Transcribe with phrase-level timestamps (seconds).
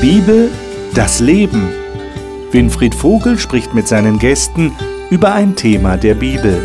[0.00, 0.48] Bibel,
[0.94, 1.70] das Leben.
[2.52, 4.72] Winfried Vogel spricht mit seinen Gästen
[5.10, 6.56] über ein Thema der Bibel.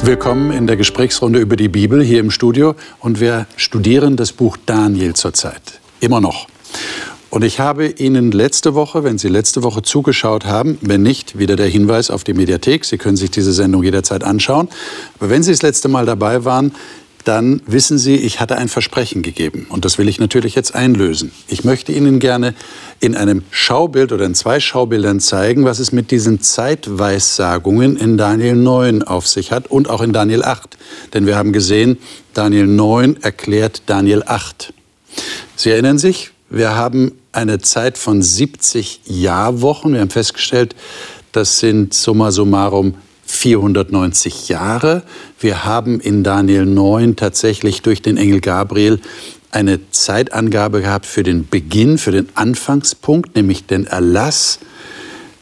[0.00, 4.56] Willkommen in der Gesprächsrunde über die Bibel hier im Studio und wir studieren das Buch
[4.64, 5.78] Daniel zurzeit.
[6.00, 6.46] Immer noch.
[7.30, 11.56] Und ich habe Ihnen letzte Woche, wenn Sie letzte Woche zugeschaut haben, wenn nicht, wieder
[11.56, 12.86] der Hinweis auf die Mediathek.
[12.86, 14.68] Sie können sich diese Sendung jederzeit anschauen.
[15.18, 16.72] Aber wenn Sie das letzte Mal dabei waren,
[17.24, 19.66] dann wissen Sie, ich hatte ein Versprechen gegeben.
[19.68, 21.30] Und das will ich natürlich jetzt einlösen.
[21.48, 22.54] Ich möchte Ihnen gerne
[23.00, 28.56] in einem Schaubild oder in zwei Schaubildern zeigen, was es mit diesen Zeitweissagungen in Daniel
[28.56, 30.78] 9 auf sich hat und auch in Daniel 8.
[31.12, 31.98] Denn wir haben gesehen,
[32.32, 34.72] Daniel 9 erklärt Daniel 8.
[35.56, 39.92] Sie erinnern sich, wir haben eine Zeit von 70 Jahrwochen.
[39.92, 40.74] Wir haben festgestellt,
[41.30, 42.94] das sind summa summarum
[43.26, 45.04] 490 Jahre.
[45.38, 49.00] Wir haben in Daniel 9 tatsächlich durch den Engel Gabriel
[49.52, 54.58] eine Zeitangabe gehabt für den Beginn, für den Anfangspunkt, nämlich den Erlass,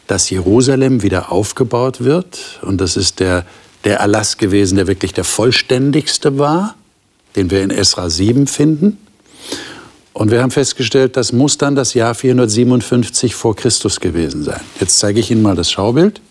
[0.07, 2.61] dass Jerusalem wieder aufgebaut wird.
[2.61, 3.47] Und das ist der,
[3.85, 6.75] der Erlass gewesen, der wirklich der vollständigste war,
[7.37, 8.99] den wir in Esra 7 finden.
[10.17, 14.63] Und wir haben festgestellt, das muss dann das Jahr 457 vor Christus gewesen sein.
[14.81, 16.23] Jetzt zeige ich Ihnen mal das Schaubild.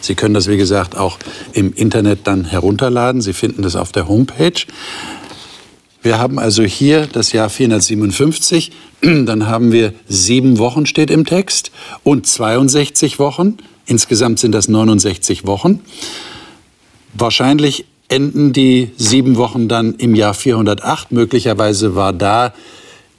[0.00, 1.18] Sie können das, wie gesagt, auch
[1.52, 3.20] im Internet dann herunterladen.
[3.20, 4.64] Sie finden das auf der Homepage.
[6.00, 11.72] Wir haben also hier das Jahr 457, dann haben wir sieben Wochen, steht im Text,
[12.02, 13.58] und 62 Wochen.
[13.84, 15.80] Insgesamt sind das 69 Wochen.
[17.12, 21.12] Wahrscheinlich enden die sieben Wochen dann im Jahr 408.
[21.12, 22.52] Möglicherweise war da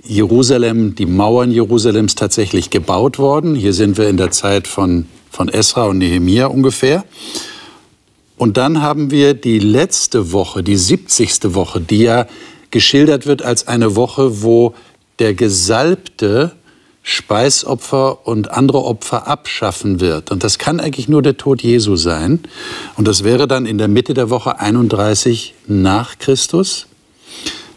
[0.03, 3.55] Jerusalem, die Mauern Jerusalems tatsächlich gebaut worden.
[3.55, 7.05] Hier sind wir in der Zeit von, von Esra und Nehemia ungefähr.
[8.37, 11.53] Und dann haben wir die letzte Woche, die 70.
[11.53, 12.27] Woche, die ja
[12.71, 14.73] geschildert wird als eine Woche, wo
[15.19, 16.53] der Gesalbte
[17.03, 20.31] Speisopfer und andere Opfer abschaffen wird.
[20.31, 22.39] Und das kann eigentlich nur der Tod Jesu sein.
[22.95, 26.87] Und das wäre dann in der Mitte der Woche 31 nach Christus.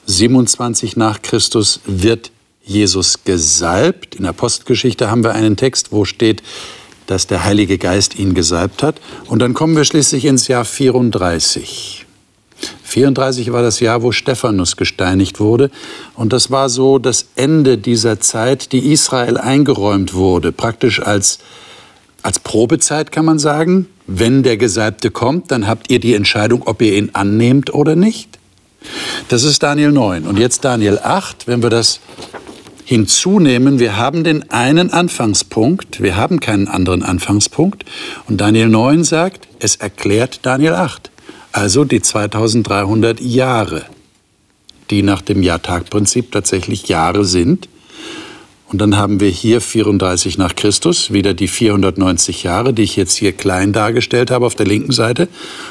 [0.07, 2.31] 27 nach Christus wird
[2.63, 4.15] Jesus gesalbt.
[4.15, 6.43] In der Postgeschichte haben wir einen Text, wo steht,
[7.07, 9.01] dass der Heilige Geist ihn gesalbt hat.
[9.27, 12.04] Und dann kommen wir schließlich ins Jahr 34.
[12.95, 15.71] 34 war das Jahr, wo Stephanus gesteinigt wurde.
[16.15, 21.39] Und das war so das Ende dieser Zeit, die Israel eingeräumt wurde, praktisch als,
[22.23, 23.89] als Probezeit kann man sagen.
[24.07, 28.39] Wenn der Gesalbte kommt, dann habt ihr die Entscheidung, ob ihr ihn annehmt oder nicht.
[29.29, 30.25] Das ist Daniel 9.
[30.25, 32.01] Und jetzt Daniel 8, wenn wir das
[32.85, 37.87] hinzunehmen, wir haben den einen Anfangspunkt, wir haben keinen anderen Anfangspunkt.
[38.29, 41.11] Und Daniel 9 sagt, es erklärt Daniel 8
[41.55, 43.85] also die 2300 Jahre,
[44.91, 47.69] die nach dem Jahrtagprinzip tatsächlich Jahre sind.
[48.67, 53.15] Und dann haben wir hier 34 nach Christus, wieder die 490 Jahre, die ich jetzt
[53.15, 55.29] hier klein dargestellt habe auf der linken Seite,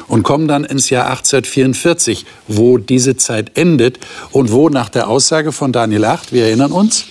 [0.08, 4.00] und kommen dann ins Jahr 1844, wo diese Zeit endet
[4.32, 7.04] und wo nach der Aussage von Daniel 8, wir erinnern uns,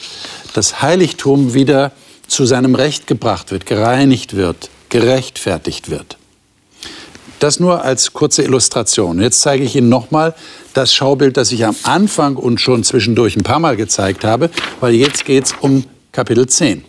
[0.55, 1.93] das Heiligtum wieder
[2.27, 6.17] zu seinem Recht gebracht wird, gereinigt wird, gerechtfertigt wird.
[7.43, 9.21] Das nur als kurze Illustration.
[9.21, 10.33] Jetzt zeige ich Ihnen nochmal
[10.75, 14.49] das Schaubild, das ich am Anfang und schon zwischendurch ein paar Mal gezeigt habe,
[14.79, 15.83] weil jetzt geht es um
[16.13, 16.85] Kapitel 10.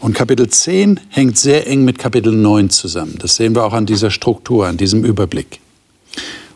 [0.00, 3.14] Und Kapitel 10 hängt sehr eng mit Kapitel 9 zusammen.
[3.20, 5.60] Das sehen wir auch an dieser Struktur, an diesem Überblick.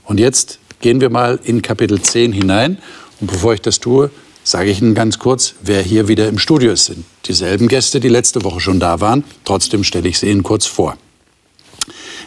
[0.02, 2.78] Und jetzt gehen wir mal in Kapitel 10 hinein.
[3.20, 4.10] Und bevor ich das tue,
[4.42, 6.90] sage ich Ihnen ganz kurz, wer hier wieder im Studio ist.
[7.26, 9.22] Dieselben Gäste, die letzte Woche schon da waren.
[9.44, 10.96] Trotzdem stelle ich sie Ihnen kurz vor.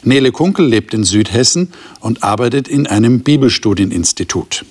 [0.03, 4.66] Nele Kunkel lebt in Südhessen und arbeitet in einem Bibelstudieninstitut.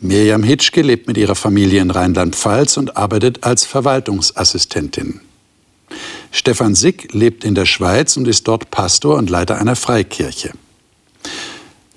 [0.00, 5.20] Mirjam Hitschke lebt mit ihrer Familie in Rheinland-Pfalz und arbeitet als Verwaltungsassistentin.
[6.30, 10.52] Stefan Sick lebt in der Schweiz und ist dort Pastor und Leiter einer Freikirche.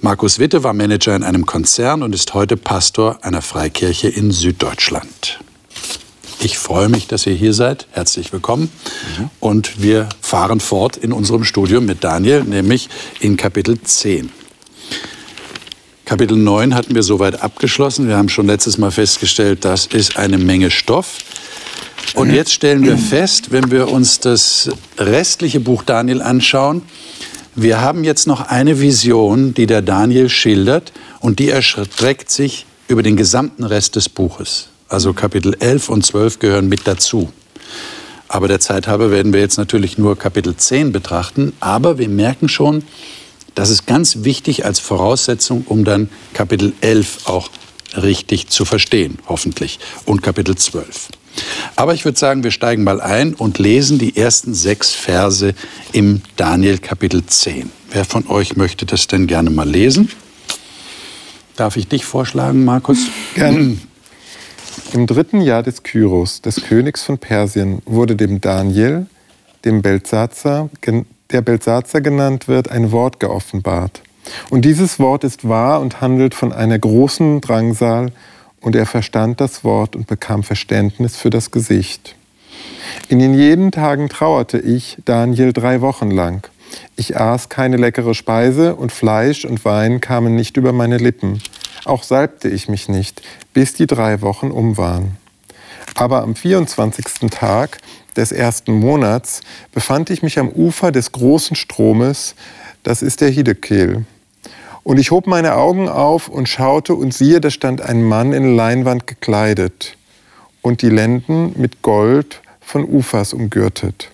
[0.02, 5.40] Markus Witte war Manager in einem Konzern und ist heute Pastor einer Freikirche in Süddeutschland.
[6.42, 7.88] Ich freue mich, dass ihr hier seid.
[7.92, 8.72] Herzlich willkommen.
[9.18, 9.30] Mhm.
[9.42, 12.88] Und wir fahren fort in unserem Studium mit Daniel, nämlich
[13.20, 14.30] in Kapitel 10.
[16.06, 18.08] Kapitel 9 hatten wir soweit abgeschlossen.
[18.08, 21.18] Wir haben schon letztes Mal festgestellt, das ist eine Menge Stoff.
[22.16, 26.84] Und jetzt stellen wir fest, wenn wir uns das restliche Buch Daniel anschauen,
[27.54, 33.04] wir haben jetzt noch eine Vision, die der Daniel schildert und die erstreckt sich über
[33.04, 34.70] den gesamten Rest des Buches.
[34.90, 37.32] Also Kapitel 11 und 12 gehören mit dazu.
[38.28, 41.54] Aber der Zeit halber werden wir jetzt natürlich nur Kapitel 10 betrachten.
[41.60, 42.84] Aber wir merken schon,
[43.56, 47.50] das ist ganz wichtig als Voraussetzung, um dann Kapitel 11 auch
[47.96, 49.80] richtig zu verstehen, hoffentlich.
[50.06, 51.10] Und Kapitel 12.
[51.76, 55.54] Aber ich würde sagen, wir steigen mal ein und lesen die ersten sechs Verse
[55.92, 57.72] im Daniel Kapitel 10.
[57.92, 60.10] Wer von euch möchte das denn gerne mal lesen?
[61.56, 63.00] Darf ich dich vorschlagen, Markus?
[63.36, 63.78] Gerne.
[64.92, 69.06] Im dritten Jahr des Kyros, des Königs von Persien, wurde dem Daniel,
[69.64, 70.70] dem Belsazar,
[71.32, 74.02] der Belsazar genannt wird, ein Wort geoffenbart.
[74.50, 78.12] Und dieses Wort ist wahr und handelt von einer großen Drangsal,
[78.62, 82.16] und er verstand das Wort und bekam Verständnis für das Gesicht.
[83.08, 86.50] In den jeden Tagen trauerte ich, Daniel, drei Wochen lang.
[86.96, 91.42] Ich aß keine leckere Speise und Fleisch und Wein kamen nicht über meine Lippen.
[91.86, 93.22] Auch salbte ich mich nicht,
[93.54, 95.18] bis die drei Wochen um waren.
[95.96, 97.30] Aber am 24.
[97.32, 97.80] Tag
[98.16, 102.36] des ersten Monats befand ich mich am Ufer des großen Stromes,
[102.84, 104.06] das ist der Hidekel.
[104.84, 108.56] Und ich hob meine Augen auf und schaute, und siehe, da stand ein Mann in
[108.56, 109.98] Leinwand gekleidet
[110.62, 114.12] und die Lenden mit Gold von Ufers umgürtet.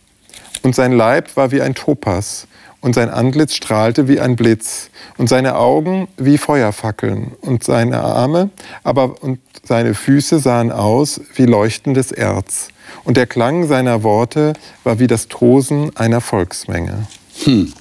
[0.65, 2.47] Und sein Leib war wie ein Topas,
[2.81, 8.49] und sein Antlitz strahlte wie ein Blitz, und seine Augen wie Feuerfackeln, und seine Arme
[8.83, 12.69] aber und seine Füße sahen aus wie leuchtendes Erz.
[13.03, 14.53] Und der Klang seiner Worte
[14.83, 17.05] war wie das Tosen einer Volksmenge.
[17.43, 17.71] Hm.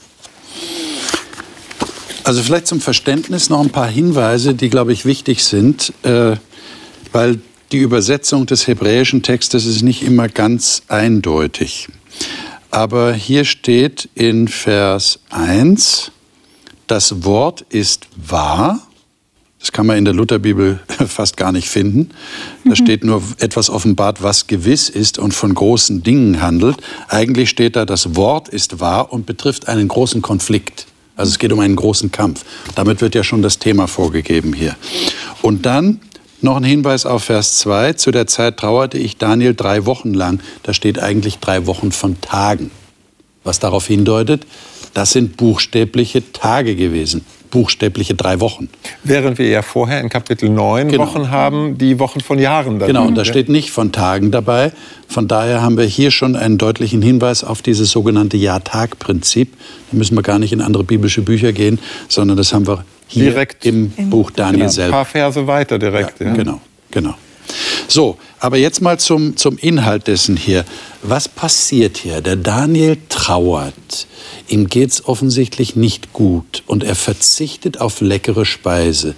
[2.23, 6.37] Also vielleicht zum Verständnis noch ein paar Hinweise, die, glaube ich, wichtig sind, äh,
[7.13, 7.41] weil
[7.73, 11.89] die Übersetzung des hebräischen Textes ist nicht immer ganz eindeutig.
[12.75, 16.11] Aber hier steht in Vers 1,
[16.89, 18.81] das Wort ist wahr.
[19.61, 22.11] Das kann man in der Lutherbibel fast gar nicht finden.
[22.65, 22.75] Da mhm.
[22.75, 26.79] steht nur etwas offenbart, was gewiss ist und von großen Dingen handelt.
[27.07, 30.87] Eigentlich steht da, das Wort ist wahr und betrifft einen großen Konflikt.
[31.15, 32.45] Also es geht um einen großen Kampf.
[32.75, 34.75] Damit wird ja schon das Thema vorgegeben hier.
[35.43, 36.01] Und dann
[36.45, 37.95] noch ein Hinweis auf Vers 2.
[37.95, 40.41] Zu der Zeit trauerte ich Daniel drei Wochen lang.
[40.63, 42.71] Da steht eigentlich drei Wochen von Tagen.
[43.43, 44.47] Was darauf hindeutet,
[44.95, 47.25] das sind buchstäbliche Tage gewesen
[47.55, 48.69] buchstäbliche drei Wochen.
[49.05, 51.07] Während wir ja vorher in Kapitel 9 genau.
[51.07, 52.81] Wochen haben, die Wochen von Jahren.
[52.81, 54.73] Dann genau, und da steht nicht von Tagen dabei.
[55.07, 59.53] Von daher haben wir hier schon einen deutlichen Hinweis auf dieses sogenannte Jahr-Tag-Prinzip.
[59.93, 63.31] Da müssen wir gar nicht in andere biblische Bücher gehen, sondern das haben wir hier
[63.31, 64.71] direkt im, im Buch Daniel genau.
[64.71, 64.97] selber.
[64.97, 66.21] Ein paar Verse weiter direkt.
[66.21, 66.35] Ja, ja.
[66.35, 66.61] Genau,
[66.91, 67.15] genau.
[67.89, 70.65] So, aber jetzt mal zum, zum Inhalt dessen hier.
[71.03, 72.21] Was passiert hier?
[72.21, 74.07] Der Daniel trauert.
[74.49, 79.15] Ihm geht es offensichtlich nicht gut und er verzichtet auf leckere Speise.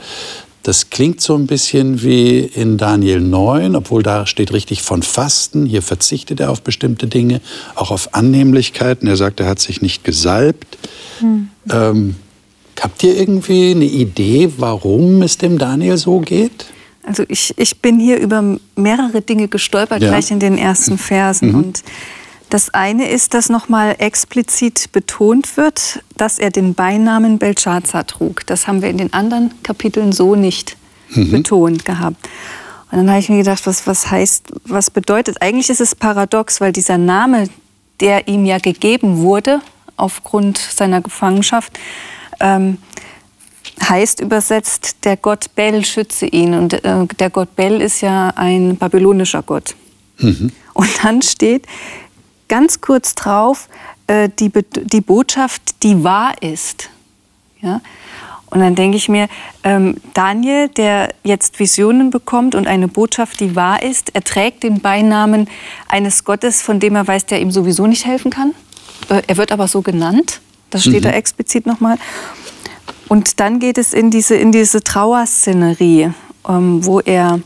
[0.63, 5.65] Das klingt so ein bisschen wie in Daniel 9, obwohl da steht richtig von Fasten.
[5.65, 7.41] Hier verzichtet er auf bestimmte Dinge,
[7.77, 9.07] auch auf Annehmlichkeiten.
[9.07, 10.77] Er sagt, er hat sich nicht gesalbt.
[11.21, 11.51] Hm.
[11.71, 12.17] Ähm,
[12.83, 16.67] habt ihr irgendwie eine Idee, warum es dem Daniel so geht?
[17.07, 20.09] Also ich, ich bin hier über mehrere Dinge gestolpert, ja.
[20.09, 21.51] gleich in den ersten Versen.
[21.51, 21.55] Mhm.
[21.55, 21.83] Und
[22.51, 28.47] das eine ist, dass nochmal explizit betont wird, dass er den Beinamen Belshazzar trug.
[28.47, 30.77] Das haben wir in den anderen Kapiteln so nicht
[31.11, 31.31] mhm.
[31.31, 32.29] betont gehabt.
[32.91, 36.61] Und dann habe ich mir gedacht, was, was heißt, was bedeutet, eigentlich ist es paradox,
[36.61, 37.49] weil dieser Name,
[38.01, 39.61] der ihm ja gegeben wurde,
[39.97, 41.79] aufgrund seiner Gefangenschaft,
[42.41, 42.79] ähm,
[43.89, 46.55] heißt übersetzt, der Gott Bel schütze ihn.
[46.55, 49.75] Und äh, der Gott Bel ist ja ein babylonischer Gott.
[50.19, 50.53] Mhm.
[50.75, 51.67] Und dann steht
[52.49, 53.69] ganz kurz drauf
[54.07, 56.91] äh, die, die Botschaft, die wahr ist.
[57.61, 57.81] Ja?
[58.47, 59.29] Und dann denke ich mir,
[59.65, 64.81] ähm, Daniel, der jetzt Visionen bekommt und eine Botschaft, die wahr ist, er trägt den
[64.81, 65.49] Beinamen
[65.89, 68.55] eines Gottes, von dem er weiß, der ihm sowieso nicht helfen kann.
[69.09, 70.41] Äh, er wird aber so genannt.
[70.77, 71.09] Das steht mhm.
[71.09, 71.97] da explizit nochmal.
[73.09, 76.13] Und dann geht es in diese, in diese Trauerszenerie,
[76.47, 77.41] ähm, wo er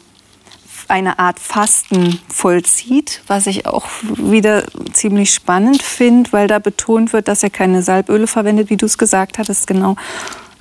[0.88, 7.28] eine Art Fasten vollzieht, was ich auch wieder ziemlich spannend finde, weil da betont wird,
[7.28, 9.94] dass er keine Salböle verwendet, wie du es gesagt hattest, genau.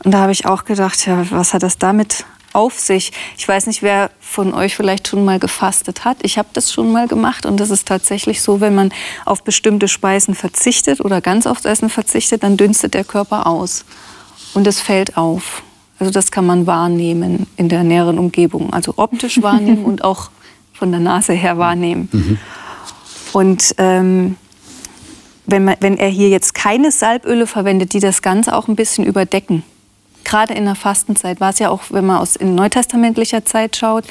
[0.03, 3.12] Und da habe ich auch gedacht, ja, was hat das damit auf sich?
[3.38, 6.18] Ich weiß nicht, wer von euch vielleicht schon mal gefastet hat.
[6.22, 8.91] Ich habe das schon mal gemacht und das ist tatsächlich so, wenn man
[9.25, 13.86] auf bestimmte Speisen verzichtet oder ganz aufs Essen verzichtet, dann dünstet der Körper aus
[14.53, 15.63] und es fällt auf.
[16.00, 18.72] Also das kann man wahrnehmen in der näheren Umgebung.
[18.72, 20.29] Also optisch wahrnehmen und auch
[20.74, 22.08] von der Nase her wahrnehmen.
[22.12, 22.38] Mhm.
[23.34, 24.38] Und ähm,
[25.46, 29.06] wenn, man, wenn er hier jetzt keine Salböle verwendet, die das Ganze auch ein bisschen
[29.06, 29.63] überdecken,
[30.29, 34.05] gerade in der Fastenzeit war es ja auch, wenn man aus in neutestamentlicher Zeit schaut,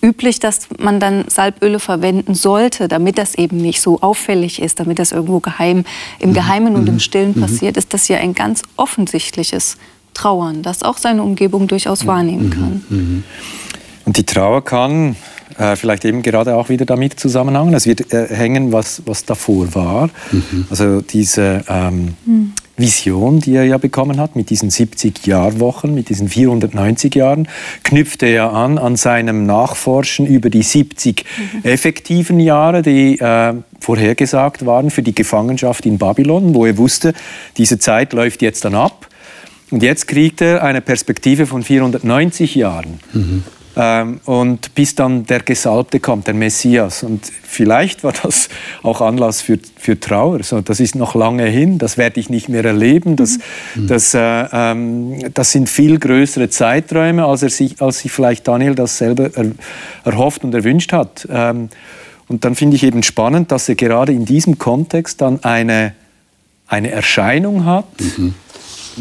[0.00, 4.98] üblich, dass man dann Salböle verwenden sollte, damit das eben nicht so auffällig ist, damit
[4.98, 5.84] das irgendwo geheim,
[6.20, 9.76] im Geheimen und im Stillen passiert, ist das ja ein ganz offensichtliches
[10.14, 13.24] Trauern, das auch seine Umgebung durchaus wahrnehmen kann.
[14.04, 15.16] Und die Trauer kann
[15.58, 17.74] äh, vielleicht eben gerade auch wieder damit zusammenhängen.
[17.74, 20.10] Es wird äh, hängen, was, was davor war.
[20.30, 20.66] Mhm.
[20.70, 22.52] Also diese ähm, mhm.
[22.76, 27.48] Vision, die er ja bekommen hat mit diesen 70 Jahrwochen, mit diesen 490 Jahren,
[27.82, 31.64] knüpfte er an an seinem Nachforschen über die 70 mhm.
[31.64, 37.14] effektiven Jahre, die äh, vorhergesagt waren für die Gefangenschaft in Babylon, wo er wusste,
[37.56, 39.08] diese Zeit läuft jetzt dann ab.
[39.70, 43.00] Und jetzt kriegt er eine Perspektive von 490 Jahren.
[43.12, 43.42] Mhm.
[43.80, 47.04] Ähm, und bis dann der Gesalbte kommt, der Messias.
[47.04, 48.48] Und vielleicht war das
[48.82, 50.42] auch Anlass für, für Trauer.
[50.42, 53.14] So, das ist noch lange hin, das werde ich nicht mehr erleben.
[53.14, 53.38] Das,
[53.76, 53.86] mhm.
[53.86, 58.74] das, äh, ähm, das sind viel größere Zeiträume, als, er sich, als sich vielleicht Daniel
[58.74, 59.52] das selber er,
[60.04, 61.28] erhofft und erwünscht hat.
[61.30, 61.68] Ähm,
[62.26, 65.94] und dann finde ich eben spannend, dass er gerade in diesem Kontext dann eine,
[66.66, 67.86] eine Erscheinung hat.
[68.00, 68.34] Mhm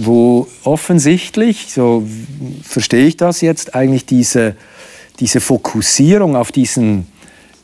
[0.05, 2.03] wo offensichtlich, so
[2.63, 4.55] verstehe ich das jetzt, eigentlich diese,
[5.19, 7.07] diese Fokussierung auf diesen,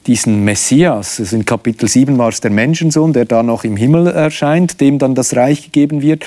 [0.08, 4.08] diesen Messias, also in Kapitel 7 war es der Menschensohn, der da noch im Himmel
[4.08, 6.26] erscheint, dem dann das Reich gegeben wird.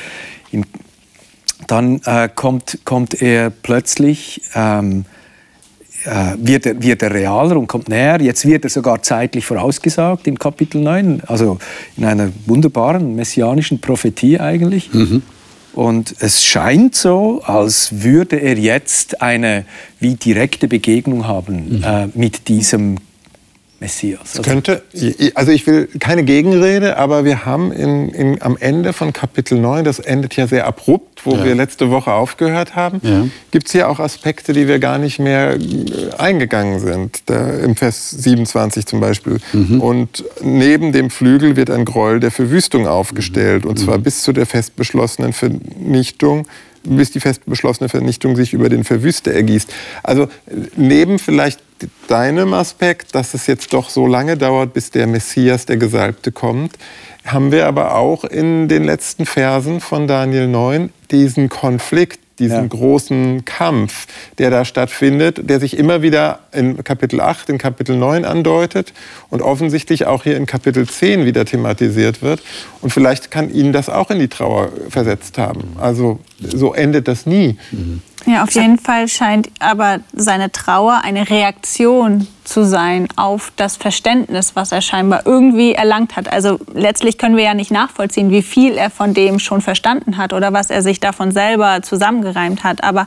[1.67, 5.05] Dann äh, kommt, kommt er plötzlich, ähm,
[6.05, 8.21] äh, wird, er, wird er realer und kommt näher.
[8.21, 11.59] Jetzt wird er sogar zeitlich vorausgesagt in Kapitel 9, also
[11.97, 14.93] in einer wunderbaren messianischen Prophetie eigentlich.
[14.93, 15.23] Mhm.
[15.77, 19.67] Und es scheint so, als würde er jetzt eine
[20.01, 21.85] wie direkte Begegnung haben mhm.
[21.85, 22.97] äh, mit diesem
[23.87, 24.37] Messias.
[24.37, 24.83] Also könnte,
[25.37, 29.85] also ich will keine Gegenrede, aber wir haben in, in, am Ende von Kapitel 9,
[29.85, 31.45] das endet ja sehr abrupt, wo ja.
[31.45, 33.29] wir letzte Woche aufgehört haben, ja.
[33.53, 37.21] gibt es hier auch Aspekte, die wir gar nicht mehr äh, eingegangen sind.
[37.27, 39.39] Da, Im Vers 27 zum Beispiel.
[39.53, 39.81] Mhm.
[39.81, 43.71] Und neben dem Flügel wird ein Gräuel der Verwüstung aufgestellt, mhm.
[43.71, 46.49] und zwar bis zu der fest beschlossenen Vernichtung
[46.87, 49.73] bis die fest beschlossene Vernichtung sich über den Verwüster ergießt.
[50.03, 50.29] Also
[50.77, 51.61] neben vielleicht
[52.09, 56.73] deinem Aspekt, dass es jetzt doch so lange dauert, bis der Messias, der Gesalbte, kommt,
[57.25, 62.67] haben wir aber auch in den letzten Versen von Daniel 9 diesen Konflikt diesen ja.
[62.67, 64.07] großen Kampf,
[64.39, 68.93] der da stattfindet, der sich immer wieder in Kapitel 8, in Kapitel 9 andeutet
[69.31, 72.43] und offensichtlich auch hier in Kapitel 10 wieder thematisiert wird.
[72.81, 75.77] Und vielleicht kann Ihnen das auch in die Trauer versetzt haben.
[75.81, 77.59] Also so endet das nie.
[77.73, 78.03] Mhm.
[78.27, 84.55] Ja, auf jeden Fall scheint aber seine Trauer eine Reaktion zu sein auf das Verständnis,
[84.55, 86.33] was er scheinbar irgendwie erlangt hat.
[86.33, 90.33] Also letztlich können wir ja nicht nachvollziehen, wie viel er von dem schon verstanden hat
[90.33, 92.85] oder was er sich davon selber zusammengereimt hat.
[92.85, 93.07] Aber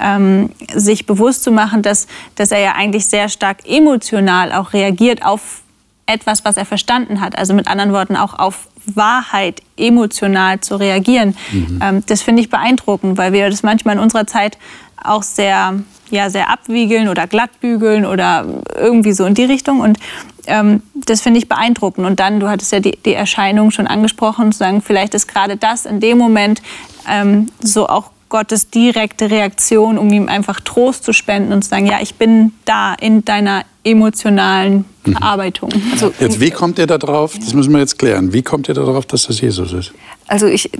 [0.00, 5.24] ähm, sich bewusst zu machen, dass, dass er ja eigentlich sehr stark emotional auch reagiert
[5.24, 5.62] auf
[6.06, 7.36] etwas, was er verstanden hat.
[7.36, 11.36] Also mit anderen Worten auch auf Wahrheit emotional zu reagieren.
[11.52, 11.80] Mhm.
[11.82, 14.58] Ähm, das finde ich beeindruckend, weil wir das manchmal in unserer Zeit
[15.02, 19.80] auch sehr, ja, sehr abwiegeln oder glattbügeln oder irgendwie so in die Richtung.
[19.80, 19.98] Und
[20.46, 22.06] ähm, das finde ich beeindruckend.
[22.06, 25.56] Und dann, du hattest ja die, die Erscheinung schon angesprochen, zu sagen, vielleicht ist gerade
[25.56, 26.62] das in dem Moment
[27.08, 31.86] ähm, so auch Gottes direkte Reaktion, um ihm einfach Trost zu spenden und zu sagen,
[31.86, 35.12] ja, ich bin da in deiner emotionalen mhm.
[35.12, 35.70] Verarbeitung.
[35.92, 37.34] Also, jetzt, wie kommt ihr da drauf?
[37.38, 38.32] Das müssen wir jetzt klären.
[38.32, 39.92] Wie kommt ihr da drauf, dass das Jesus ist?
[40.26, 40.70] Also ich,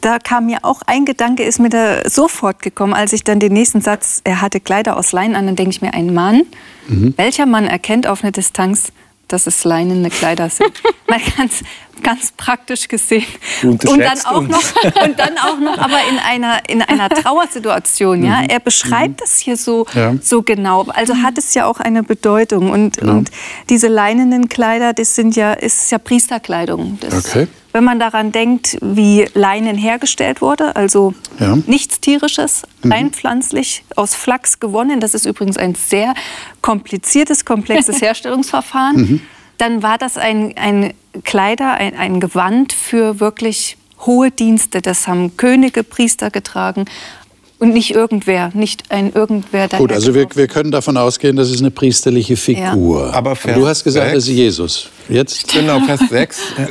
[0.00, 3.52] da kam mir auch ein Gedanke, ist mir da sofort gekommen, als ich dann den
[3.52, 6.42] nächsten Satz, er hatte Kleider aus Leinen an, dann denke ich mir, ein Mann,
[6.88, 7.14] mhm.
[7.16, 8.92] welcher Mann erkennt auf eine Distanz,
[9.28, 10.72] dass es leinene Kleider sind.
[11.08, 11.62] Mal ganz,
[12.02, 13.26] ganz praktisch gesehen.
[13.62, 14.50] Und dann auch uns.
[14.50, 18.24] noch, und dann auch noch, aber in einer, in einer Trauersituation.
[18.24, 18.42] Ja?
[18.42, 18.48] Mhm.
[18.48, 19.44] Er beschreibt es mhm.
[19.44, 20.14] hier so, ja.
[20.20, 20.84] so genau.
[20.88, 22.70] Also hat es ja auch eine Bedeutung.
[22.70, 23.10] Und, ja.
[23.10, 23.30] und
[23.68, 26.98] diese leinenen Kleider, das sind ja, ist ja Priesterkleidung.
[27.00, 31.58] Das, okay wenn man daran denkt, wie Leinen hergestellt wurde, also ja.
[31.66, 32.90] nichts tierisches, mhm.
[32.90, 34.98] rein pflanzlich, aus Flachs gewonnen.
[34.98, 36.14] Das ist übrigens ein sehr
[36.62, 38.96] kompliziertes, komplexes Herstellungsverfahren.
[38.96, 39.20] Mhm.
[39.58, 44.80] Dann war das ein, ein Kleider, ein, ein Gewand für wirklich hohe Dienste.
[44.80, 46.86] Das haben Könige, Priester getragen,
[47.58, 49.68] und nicht irgendwer, nicht ein irgendwer.
[49.68, 53.06] Gut, also wir, wir können davon ausgehen, das ist eine priesterliche Figur.
[53.06, 53.12] Ja.
[53.12, 54.88] Aber, aber du hast gesagt, 6, das ist Jesus.
[55.08, 55.52] Jetzt?
[55.52, 56.38] Genau, Vers 6.
[56.38, 56.66] Äh,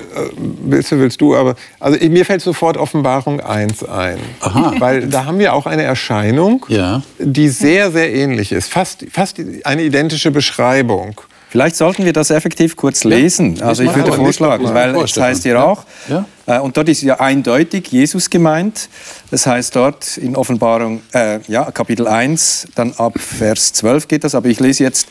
[0.63, 4.19] willst du, willst du, aber also mir fällt sofort Offenbarung 1 ein.
[4.41, 4.73] Aha.
[4.77, 7.01] Weil da haben wir auch eine Erscheinung, ja.
[7.19, 8.71] die sehr, sehr ähnlich ist.
[8.71, 11.19] Fast, fast eine identische Beschreibung.
[11.49, 13.55] Vielleicht sollten wir das effektiv kurz lesen.
[13.57, 16.25] Ja, also ich würde vorschlagen, weil es heißt hier auch, ja.
[16.45, 18.89] äh, und dort ist ja eindeutig Jesus gemeint.
[19.31, 24.35] Das heißt dort in Offenbarung, äh, ja, Kapitel 1, dann ab Vers 12 geht das,
[24.35, 25.07] aber ich lese jetzt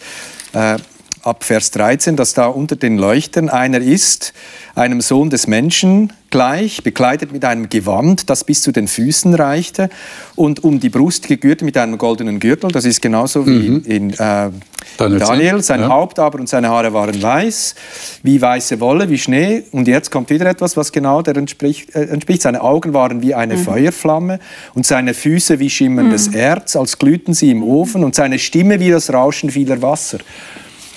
[0.53, 0.76] äh,
[1.25, 4.33] ab Vers 13, dass da unter den Leuchtern einer ist,
[4.75, 9.88] einem Sohn des Menschen gleich, bekleidet mit einem Gewand, das bis zu den Füßen reichte
[10.35, 12.71] und um die Brust gegürtet mit einem goldenen Gürtel.
[12.73, 13.83] Das ist genauso wie Mhm.
[13.87, 14.50] in äh,
[14.97, 15.50] Daniel Daniel.
[15.54, 15.88] 10, Sein ja.
[15.88, 17.75] Haupt aber und seine Haare waren weiß,
[18.23, 19.62] wie weiße Wolle, wie Schnee.
[19.73, 21.95] Und jetzt kommt wieder etwas, was genau der entspricht.
[21.95, 22.43] Äh, entspricht.
[22.43, 24.40] Seine Augen waren wie eine Feuerflamme
[24.75, 28.90] und seine Füße wie schimmerndes Erz, als glühten sie im Ofen und seine Stimme wie
[28.90, 30.19] das Rauschen vieler Wasser.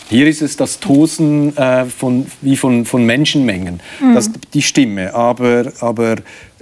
[0.09, 3.81] Hier ist es das Tosen äh, von, wie von, von Menschenmengen,
[4.13, 6.15] das, die Stimme, aber, aber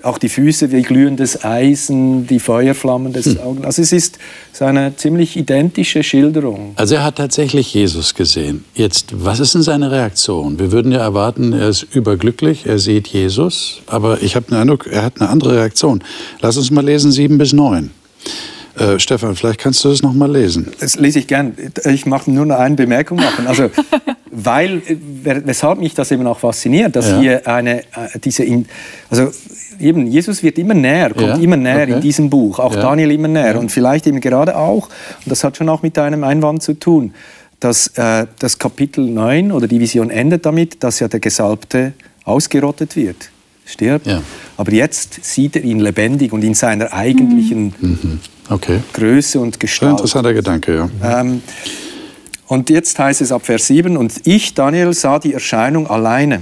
[0.05, 3.65] auch die Füße wie glühendes Eisen, die Feuerflammen des Augen.
[3.65, 4.19] Also es ist
[4.53, 6.73] so eine ziemlich identische Schilderung.
[6.75, 8.63] Also er hat tatsächlich Jesus gesehen.
[8.75, 10.59] Jetzt, was ist denn seine Reaktion?
[10.59, 14.87] Wir würden ja erwarten, er ist überglücklich, er sieht Jesus, aber ich habe den Eindruck,
[14.87, 16.03] er hat eine andere Reaktion.
[16.41, 17.91] Lass uns mal lesen, 7 bis 9.
[18.77, 20.71] Äh, Stefan, vielleicht kannst du das noch mal lesen.
[20.79, 21.53] Das lese ich gern.
[21.85, 23.47] Ich mache nur noch eine Bemerkung machen.
[23.47, 23.69] Also,
[24.31, 24.81] weil,
[25.23, 27.19] weshalb mich das eben auch fasziniert, dass Ja.
[27.19, 28.45] hier eine, äh, diese,
[29.09, 29.29] also
[29.79, 31.93] eben, Jesus wird immer näher, kommt Ja, immer näher okay.
[31.93, 32.81] in diesem Buch, auch Ja.
[32.81, 34.87] Daniel immer näher und vielleicht eben gerade auch,
[35.23, 37.13] und das hat schon auch mit deinem Einwand zu tun,
[37.61, 41.93] dass äh, das Kapitel 9 oder die Vision endet damit, dass ja der Gesalbte
[42.25, 43.29] ausgerottet wird,
[43.65, 44.05] stirbt.
[44.05, 44.21] Ja.
[44.57, 47.73] Aber jetzt sieht er ihn lebendig und in seiner eigentlichen
[48.49, 48.81] Okay.
[48.93, 49.91] Größe und Gestalt.
[49.91, 51.21] interessanter Gedanke, ja.
[51.21, 51.41] Ähm,
[52.47, 56.41] und jetzt heißt es ab Vers 7, und ich, Daniel, sah die Erscheinung alleine.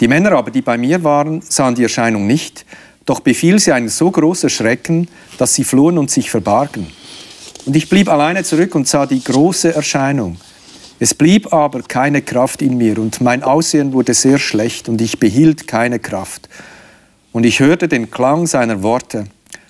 [0.00, 2.64] Die Männer aber, die bei mir waren, sahen die Erscheinung nicht,
[3.06, 6.88] doch befiel sie ein so großer Schrecken, dass sie flohen und sich verbargen.
[7.64, 10.38] Und ich blieb alleine zurück und sah die große Erscheinung.
[11.00, 15.20] Es blieb aber keine Kraft in mir und mein Aussehen wurde sehr schlecht und ich
[15.20, 16.48] behielt keine Kraft.
[17.30, 19.26] Und ich hörte den Klang seiner Worte.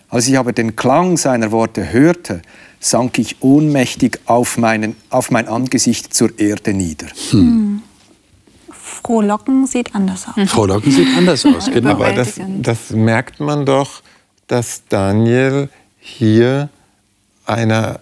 [0.09, 2.43] Als ich aber den Klang seiner Worte hörte,
[2.81, 7.07] sank ich ohnmächtig auf, meinen, auf mein Angesicht zur Erde nieder.
[8.71, 10.51] Frohlocken sieht anders aus.
[10.51, 11.91] Frau Locken sieht anders aus, genau.
[11.91, 14.03] Aber das, das merkt man doch,
[14.47, 15.69] dass Daniel
[15.99, 16.69] hier
[17.47, 18.01] einer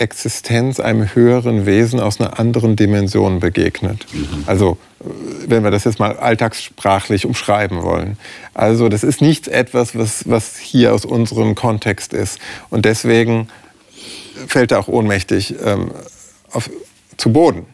[0.00, 4.06] Existenz, einem höheren Wesen aus einer anderen Dimension begegnet.
[4.46, 5.04] Also, äh,
[5.48, 8.18] wenn wir das jetzt mal alltagssprachlich umschreiben wollen.
[8.54, 12.38] Also, das ist nicht etwas, was, was hier aus unserem Kontext ist.
[12.70, 13.48] Und deswegen
[14.46, 15.90] fällt er auch ohnmächtig ähm,
[16.50, 16.70] auf,
[17.16, 17.66] zu Boden.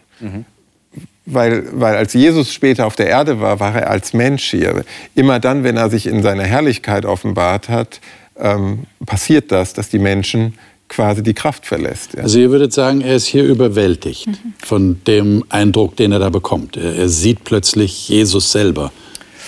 [1.27, 4.85] Weil, weil als Jesus später auf der Erde war, war er als Mensch hier.
[5.15, 8.01] Immer dann, wenn er sich in seiner Herrlichkeit offenbart hat,
[8.39, 12.15] ähm, passiert das, dass die Menschen quasi die Kraft verlässt.
[12.15, 12.23] Ja.
[12.23, 14.29] Also ihr würdet sagen, er ist hier überwältigt
[14.65, 16.77] von dem Eindruck, den er da bekommt.
[16.77, 18.91] Er, er sieht plötzlich Jesus selber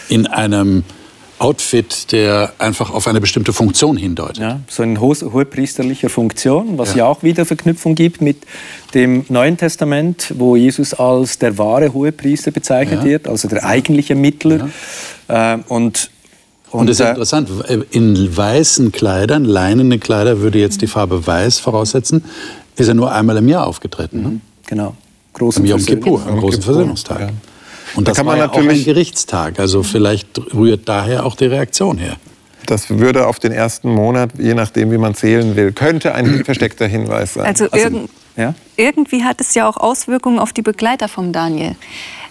[0.08, 0.84] in einem
[1.40, 4.38] Outfit, der einfach auf eine bestimmte Funktion hindeutet.
[4.38, 7.06] Ja, so in ho hohepriesterlicher Funktion, was ja.
[7.06, 8.36] auch wieder Verknüpfung gibt mit
[8.92, 13.06] dem Neuen Testament, wo Jesus als der wahre Hohepriester bezeichnet Ja.
[13.06, 14.68] wird, also der eigentliche Mittler.
[15.30, 16.10] Ähm, und,
[16.70, 17.48] Und das ist interessant,
[17.90, 22.24] in weißen Kleidern, leinene Kleider würde jetzt die Farbe weiß voraussetzen,
[22.76, 24.22] ist er nur einmal im Jahr aufgetreten.
[24.22, 24.40] Ne?
[24.66, 24.94] Genau.
[25.34, 27.20] Großen Am Yom Kippur, am großen Versöhnungstag.
[27.20, 27.28] ja.
[27.96, 29.58] Und Da das kann war man ja auch ein Gerichtstag.
[29.58, 32.16] Also vielleicht rührt daher auch die Reaktion her.
[32.66, 36.86] Das würde auf den ersten Monat, je nachdem, wie man zählen will, könnte ein versteckter
[36.86, 37.46] Hinweis sein.
[37.46, 38.54] Also, irgend, ja?
[38.76, 41.74] irgendwie hat es ja auch Auswirkungen auf die Begleiter vom Daniel.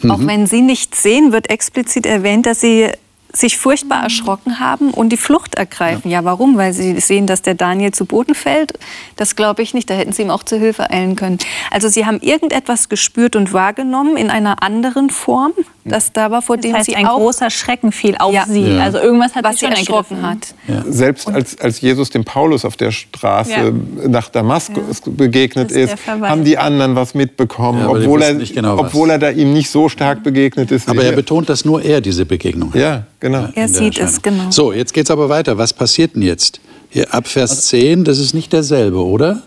[0.01, 0.11] Mhm.
[0.11, 2.87] Auch wenn sie nichts sehen, wird explizit erwähnt, dass sie
[3.31, 6.09] sich furchtbar erschrocken haben und die Flucht ergreifen.
[6.09, 6.57] Ja, warum?
[6.57, 8.73] Weil sie sehen, dass der Daniel zu Boden fällt.
[9.17, 9.89] Das glaube ich nicht.
[9.89, 11.37] Da hätten sie ihm auch zur Hilfe eilen können.
[11.69, 15.51] Also sie haben irgendetwas gespürt und wahrgenommen in einer anderen Form.
[15.85, 18.45] Das da war, vor dem Das heißt, sie ein auch großer Schrecken fiel auf Ja.
[18.47, 18.61] sie.
[18.75, 18.83] Ja.
[18.83, 20.55] Also irgendwas hat was sie schon erschrocken ergriffen.
[20.77, 20.93] hat.
[20.93, 23.71] Selbst als, als Jesus dem Paulus auf der Straße Ja.
[24.07, 28.77] nach Damaskus begegnet Das ist ist, haben die anderen was mitbekommen, Ja, obwohl, er, genau,
[28.77, 28.87] was.
[28.87, 30.87] obwohl er da ihm nicht so stark begegnet ist.
[30.89, 32.79] Aber er betont, dass nur er diese Begegnung hat.
[32.79, 33.49] Ja, genau.
[33.55, 34.51] Er sieht es, genau.
[34.51, 35.57] So, jetzt geht's aber weiter.
[35.57, 36.59] Was passiert denn jetzt?
[36.89, 39.43] Hier, ab Vers 10, das ist nicht derselbe, oder?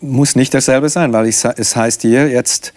[0.00, 2.72] Muss nicht derselbe sein, weil ich, es heißt hier jetzt,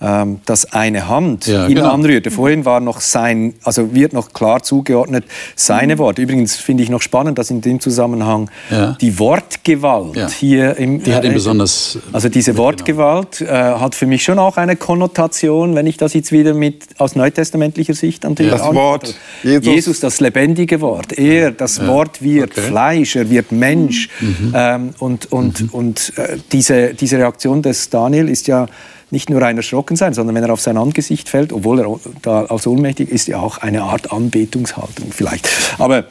[0.00, 1.90] ähm, dass eine Hand Ja, ihn genau.
[1.90, 2.30] anrührte.
[2.30, 5.98] Vorhin war noch sein, also wird noch klar zugeordnet seine Mhm.
[6.00, 6.22] Worte.
[6.22, 8.96] Übrigens finde ich noch spannend, dass in dem Zusammenhang Ja.
[9.00, 10.28] die Wortgewalt Ja.
[10.28, 12.56] hier im Die hat ihn äh, besonders Also diese.
[12.56, 16.84] Wortgewalt äh, hat für mich schon auch eine Konnotation, wenn ich das jetzt wieder mit
[16.98, 18.74] aus neutestamentlicher Sicht natürlich Das anschaue.
[18.76, 19.64] Wort, Jesus.
[19.66, 21.12] Jesus, das lebendige Wort.
[21.18, 22.60] Er, das Wort wird okay.
[22.60, 24.08] Fleisch, er wird Mensch.
[24.20, 24.52] Mhm.
[24.54, 28.66] Ähm, und und, und äh, diese, diese Reaktion des Daniel ist ja
[29.10, 32.44] nicht nur ein Erschrocken sein, sondern wenn er auf sein Angesicht fällt, obwohl er da
[32.46, 35.48] als ohnmächtig ist, ja auch eine Art Anbetungshaltung vielleicht.
[35.78, 36.04] Aber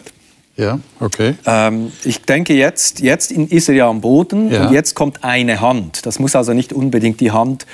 [0.57, 1.35] ja, okay.
[1.45, 4.67] Ähm, ich denke, jetzt, jetzt ist er ja am Boden ja.
[4.67, 6.05] und jetzt kommt eine Hand.
[6.05, 7.65] Das muss also nicht unbedingt die Hand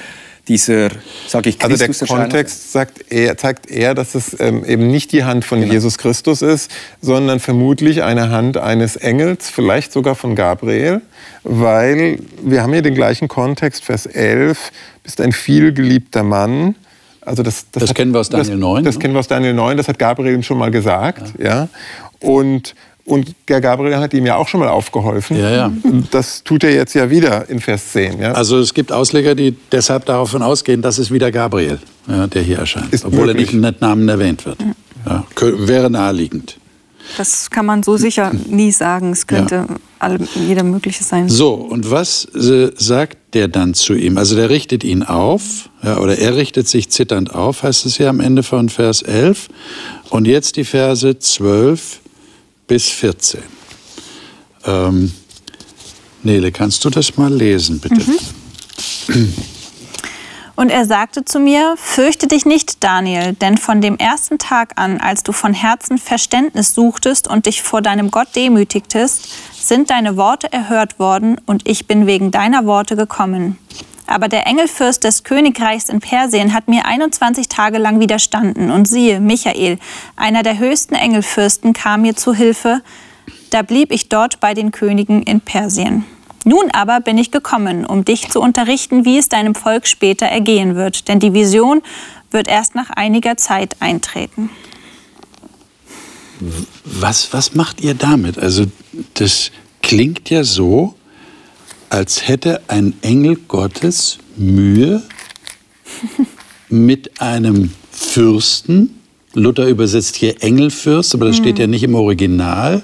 [0.48, 0.90] dieser,
[1.28, 5.12] sage ich, Christus Also der Kontext sagt eher, zeigt eher, dass es ähm, eben nicht
[5.12, 5.74] die Hand von genau.
[5.74, 11.02] Jesus Christus ist, sondern vermutlich eine Hand eines Engels, vielleicht sogar von Gabriel,
[11.44, 14.72] weil wir haben hier den gleichen Kontext, Vers 11,
[15.04, 16.76] bist ein vielgeliebter Mann.
[17.22, 18.84] Also das, das, das hat, kennen wir aus Daniel 9.
[18.84, 21.34] Das, das, kennen wir aus Daniel 9, das hat Gabriel schon mal gesagt.
[21.38, 21.46] Ja.
[21.46, 21.70] ja.
[22.20, 25.38] Und und der Gabriel hat ihm ja auch schon mal aufgeholfen.
[25.38, 25.72] Ja, ja.
[26.12, 28.20] Das tut er jetzt ja wieder in Vers 10.
[28.20, 28.34] Ja?
[28.34, 32.60] Also es gibt Ausleger, die deshalb davon ausgehen, dass es wieder Gabriel, ja, der hier
[32.60, 32.94] erscheint.
[32.94, 33.50] Ist obwohl möglich.
[33.50, 34.58] er nicht mit Namen erwähnt wird.
[35.06, 36.58] Ja, wäre naheliegend.
[37.18, 39.12] Das kann man so sicher nie sagen.
[39.12, 39.76] Es könnte ja.
[40.00, 41.30] alle, jeder mögliche sein.
[41.30, 44.18] So, und was äh, sagt der dann zu ihm?
[44.18, 48.10] Also der richtet ihn auf, ja, oder er richtet sich zitternd auf, heißt es hier
[48.10, 49.50] am Ende von Vers 11.
[50.10, 52.00] Und jetzt die Verse 12
[52.72, 53.42] bis 14.
[54.64, 55.12] Ähm,
[56.24, 58.02] Nele, kannst du das mal lesen, bitte?
[59.08, 59.34] Mhm.
[60.56, 65.02] Und er sagte zu mir, fürchte dich nicht, Daniel, denn von dem ersten Tag an,
[65.02, 70.50] als du von Herzen Verständnis suchtest und dich vor deinem Gott demütigtest, sind deine Worte
[70.54, 73.58] erhört worden und ich bin wegen deiner Worte gekommen.
[74.12, 78.70] Aber der Engelfürst des Königreichs in Persien hat mir 21 Tage lang widerstanden.
[78.70, 79.80] Und siehe, Michael,
[80.18, 82.82] einer der höchsten Engelfürsten, kam mir zu Hilfe.
[83.52, 86.06] Da blieb ich dort bei den Königen in Persien.
[86.44, 90.76] Nun aber bin ich gekommen, um dich zu unterrichten, wie es deinem Volk später ergehen
[90.76, 91.08] wird.
[91.08, 91.82] Denn die Vision
[92.32, 94.50] wird erst nach einiger Zeit eintreten.
[96.84, 98.38] Was, was macht ihr damit?
[98.38, 98.66] Also
[99.14, 100.96] das klingt ja so,
[101.92, 105.04] als hätte ein Engel Gottes Mühe
[106.70, 109.02] mit einem Fürsten.
[109.34, 112.82] Luther übersetzt hier Engelfürst, aber das steht ja nicht im Original.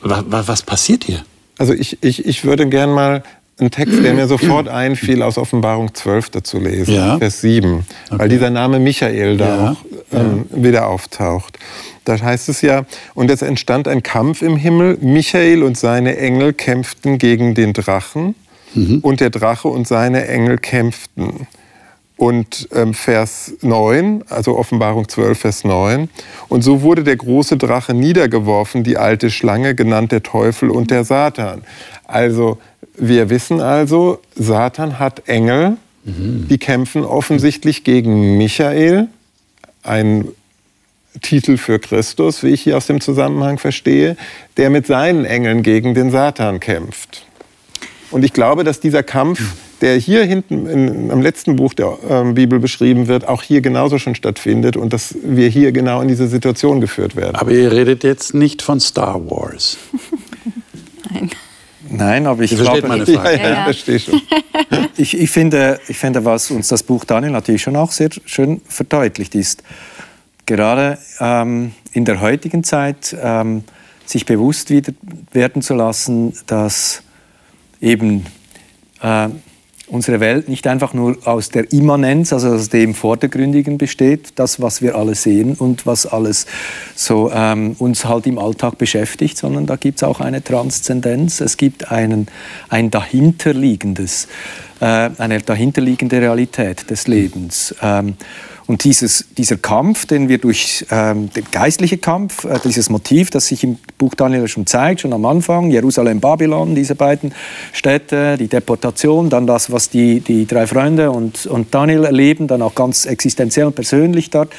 [0.00, 1.24] Was, passiert hier?
[1.58, 3.24] Also ich, ich, ich würde gern mal
[3.58, 7.18] einen Text, der mir sofort einfiel, aus Offenbarung 12 dazu lesen, ja.
[7.18, 8.18] Vers 7, okay.
[8.18, 9.70] weil dieser Name Michael da ja.
[9.72, 9.76] auch
[10.12, 10.62] ähm, ja.
[10.64, 11.58] wieder auftaucht.
[12.08, 14.96] Da heißt es ja, und es entstand ein Kampf im Himmel.
[15.02, 18.34] Michael und seine Engel kämpften gegen den Drachen
[18.74, 19.00] mhm.
[19.00, 21.46] und der Drache und seine Engel kämpften.
[22.16, 26.08] Und ähm, Vers 9, also Offenbarung 12, Vers 9.
[26.48, 31.04] Und so wurde der große Drache niedergeworfen, die alte Schlange, genannt der Teufel und der
[31.04, 31.62] Satan.
[32.04, 32.58] Also
[32.96, 36.46] wir wissen also, Satan hat Engel, mhm.
[36.48, 39.08] die kämpfen offensichtlich gegen Michael,
[39.82, 40.28] ein
[41.20, 44.16] Titel für Christus, wie ich hier aus dem Zusammenhang verstehe,
[44.56, 47.24] der mit seinen Engeln gegen den Satan kämpft.
[48.10, 49.40] Und ich glaube, dass dieser Kampf,
[49.80, 53.98] der hier hinten in, am letzten Buch der äh, Bibel beschrieben wird, auch hier genauso
[53.98, 57.36] schon stattfindet und dass wir hier genau in diese Situation geführt werden.
[57.36, 59.78] Aber ihr redet jetzt nicht von Star Wars.
[61.10, 61.30] Nein.
[61.90, 63.38] Nein, aber ich glaube, meine Frage.
[63.38, 64.20] Ja, ja, verstehe schon.
[64.96, 68.60] ich, ich, finde, ich finde, was uns das Buch Daniel natürlich schon auch sehr schön
[68.66, 69.62] verdeutlicht ist,
[70.48, 73.62] gerade ähm, in der heutigen Zeit ähm,
[74.04, 74.92] sich bewusst wieder
[75.30, 77.02] werden zu lassen, dass
[77.80, 78.26] eben
[79.00, 79.28] äh,
[79.86, 84.82] unsere Welt nicht einfach nur aus der Immanenz, also aus dem Vordergründigen besteht, das, was
[84.82, 86.46] wir alle sehen und was alles
[86.94, 91.56] so ähm, uns halt im Alltag beschäftigt, sondern da gibt es auch eine Transzendenz, es
[91.56, 92.26] gibt einen,
[92.68, 94.28] ein dahinterliegendes,
[94.80, 97.74] äh, eine dahinterliegende Realität des Lebens.
[97.82, 98.14] Ähm,
[98.68, 103.46] und dieses, dieser Kampf, den wir durch ähm, den geistlichen Kampf, äh, dieses Motiv, das
[103.46, 107.32] sich im Buch Daniel schon zeigt, schon am Anfang, Jerusalem, Babylon, diese beiden
[107.72, 112.60] Städte, die Deportation, dann das, was die, die drei Freunde und, und Daniel erleben, dann
[112.60, 114.52] auch ganz existenziell und persönlich dort.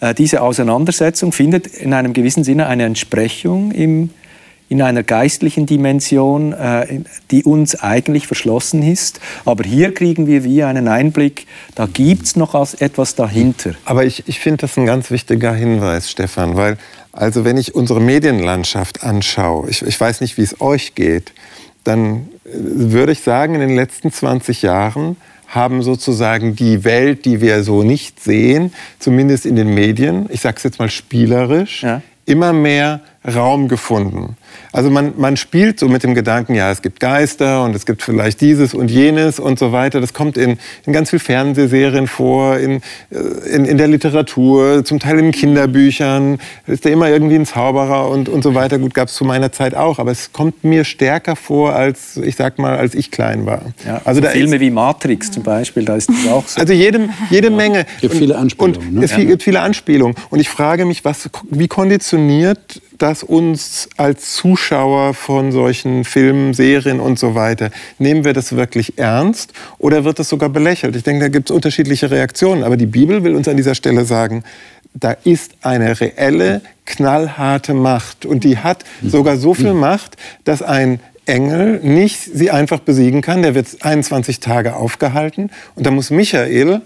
[0.00, 4.10] Äh, diese Auseinandersetzung findet in einem gewissen Sinne eine Entsprechung im
[4.74, 6.98] in einer geistlichen Dimension, äh,
[7.30, 9.20] die uns eigentlich verschlossen ist.
[9.44, 13.74] Aber hier kriegen wir wie einen Einblick, da gibt es noch etwas dahinter.
[13.84, 16.76] Aber ich, ich finde das ein ganz wichtiger Hinweis, Stefan, weil
[17.12, 21.32] also wenn ich unsere Medienlandschaft anschaue, ich, ich weiß nicht, wie es euch geht,
[21.84, 27.40] dann äh, würde ich sagen, in den letzten 20 Jahren haben sozusagen die Welt, die
[27.40, 32.02] wir so nicht sehen, zumindest in den Medien, ich sage es jetzt mal spielerisch, ja.
[32.26, 34.36] immer mehr Raum gefunden.
[34.72, 38.02] Also man, man spielt so mit dem Gedanken, ja, es gibt Geister und es gibt
[38.02, 40.00] vielleicht dieses und jenes und so weiter.
[40.00, 43.16] Das kommt in, in ganz vielen Fernsehserien vor, in, äh,
[43.50, 46.38] in, in der Literatur, zum Teil in Kinderbüchern.
[46.66, 48.78] Ist da immer irgendwie ein Zauberer und, und so weiter.
[48.78, 52.36] Gut, gab es zu meiner Zeit auch, aber es kommt mir stärker vor, als ich
[52.36, 53.62] sag mal, als ich klein war.
[53.86, 56.60] Ja, also da Filme ist, wie Matrix zum Beispiel, da ist das auch so.
[56.60, 57.56] Also jede, jede ja.
[57.56, 57.86] Menge.
[57.96, 58.76] Es gibt viele Anspielungen.
[58.76, 59.04] Und, ne?
[59.04, 60.14] Es gibt viele Anspielungen.
[60.28, 67.00] Und ich frage mich, was, wie konditioniert das uns als Zuschauer von solchen Filmen, Serien
[67.00, 70.96] und so weiter, nehmen wir das wirklich ernst oder wird das sogar belächelt?
[70.96, 72.64] Ich denke, da gibt es unterschiedliche Reaktionen.
[72.64, 74.42] Aber die Bibel will uns an dieser Stelle sagen,
[74.94, 78.24] da ist eine reelle, knallharte Macht.
[78.24, 83.42] Und die hat sogar so viel Macht, dass ein Engel nicht sie einfach besiegen kann.
[83.42, 85.50] Der wird 21 Tage aufgehalten.
[85.74, 86.80] Und da muss Michael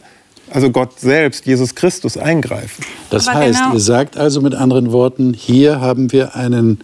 [0.52, 2.84] also Gott selbst, Jesus Christus, eingreifen.
[3.10, 3.74] Das Aber heißt, genau.
[3.74, 6.80] ihr sagt also mit anderen Worten, hier haben wir einen,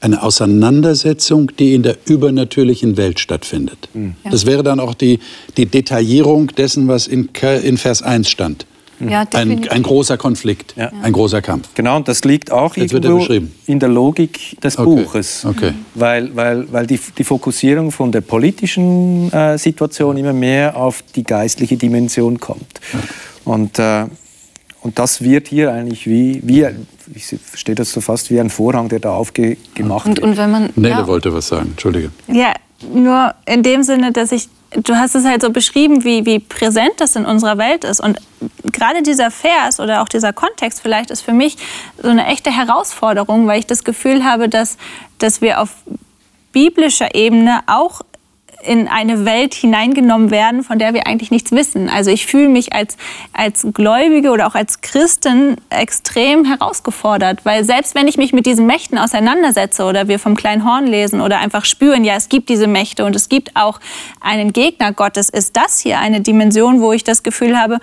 [0.00, 3.88] eine Auseinandersetzung, die in der übernatürlichen Welt stattfindet.
[3.92, 4.16] Mhm.
[4.30, 5.20] Das wäre dann auch die,
[5.56, 7.28] die Detaillierung dessen, was in,
[7.62, 8.66] in Vers 1 stand.
[9.08, 10.90] Ja, ein, ein, großer Konflikt, ja.
[11.02, 11.68] ein großer Kampf.
[11.74, 13.26] Genau, und das liegt auch Jetzt irgendwo
[13.66, 14.84] in der Logik des okay.
[14.84, 15.44] Buches.
[15.44, 15.72] Okay.
[15.94, 21.24] Weil, weil, weil die, die Fokussierung von der politischen äh, Situation immer mehr auf die
[21.24, 22.80] geistliche Dimension kommt.
[23.44, 24.04] Und, äh,
[24.82, 26.66] und das wird hier eigentlich wie, wie
[27.14, 30.20] ich verstehe das so fast wie ein Vorhang, der da aufgemacht und, wird.
[30.20, 31.06] Und wenn man, Nele ja.
[31.06, 32.10] wollte was sagen, Entschuldige.
[32.28, 32.52] Ja,
[32.94, 36.94] nur in dem Sinne, dass ich du hast es halt so beschrieben, wie, wie präsent
[36.98, 38.00] das in unserer Welt ist.
[38.00, 38.18] Und
[38.64, 41.56] gerade dieser Vers oder auch dieser Kontext vielleicht ist für mich
[42.00, 44.76] so eine echte Herausforderung, weil ich das Gefühl habe, dass,
[45.18, 45.70] dass wir auf
[46.52, 48.00] biblischer Ebene auch
[48.62, 51.88] in eine Welt hineingenommen werden, von der wir eigentlich nichts wissen.
[51.88, 52.96] Also ich fühle mich als,
[53.32, 58.66] als Gläubige oder auch als Christin extrem herausgefordert, weil selbst wenn ich mich mit diesen
[58.66, 62.66] Mächten auseinandersetze oder wir vom kleinen Horn lesen oder einfach spüren, ja, es gibt diese
[62.66, 63.80] Mächte und es gibt auch
[64.20, 67.78] einen Gegner Gottes, ist das hier eine Dimension, wo ich das Gefühl habe,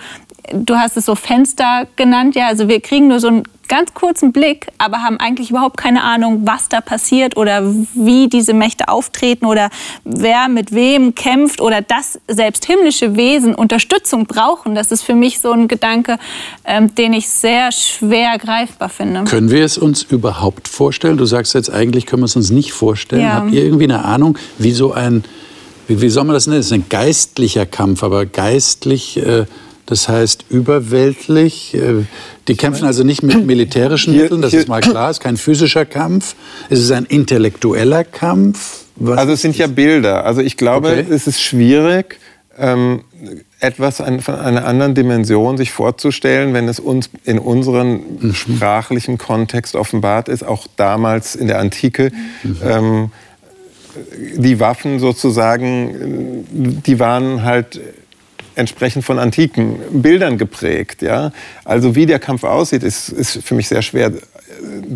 [0.54, 4.32] du hast es so Fenster genannt, ja, also wir kriegen nur so ein ganz kurzen
[4.32, 9.46] Blick, aber haben eigentlich überhaupt keine Ahnung, was da passiert oder wie diese Mächte auftreten
[9.46, 9.70] oder
[10.04, 14.76] wer mit wem kämpft oder dass selbst himmlische Wesen Unterstützung brauchen.
[14.76, 16.18] Das ist für mich so ein Gedanke,
[16.66, 19.24] ähm, den ich sehr schwer greifbar finde.
[19.26, 21.18] Können wir es uns überhaupt vorstellen?
[21.18, 23.22] Du sagst jetzt eigentlich, können wir es uns nicht vorstellen.
[23.22, 23.34] Ja.
[23.36, 25.24] Habt ihr irgendwie eine Ahnung, wie so ein,
[25.88, 26.60] wie, wie soll man das nennen?
[26.60, 29.18] Es ist ein geistlicher Kampf, aber geistlich...
[29.18, 29.46] Äh,
[29.88, 31.74] das heißt überweltlich.
[31.74, 32.06] Äh,
[32.48, 35.86] die kämpfen also nicht mit militärischen Mitteln, das ist mal klar, es ist kein physischer
[35.86, 36.36] Kampf,
[36.70, 38.86] es ist ein intellektueller Kampf.
[38.98, 40.26] Was also es sind ja Bilder.
[40.26, 41.06] Also ich glaube, okay.
[41.10, 42.20] es ist schwierig,
[42.58, 43.02] ähm,
[43.60, 48.34] etwas an, von einer anderen Dimension sich vorzustellen, wenn es uns in unserem mhm.
[48.34, 52.12] sprachlichen Kontext offenbart ist, auch damals in der Antike.
[52.44, 52.58] Mhm.
[52.64, 53.12] Ähm,
[54.38, 57.80] die Waffen sozusagen, die waren halt
[58.58, 61.02] entsprechend von antiken Bildern geprägt.
[61.02, 61.32] Ja?
[61.64, 64.12] Also wie der Kampf aussieht, ist, ist für mich sehr schwer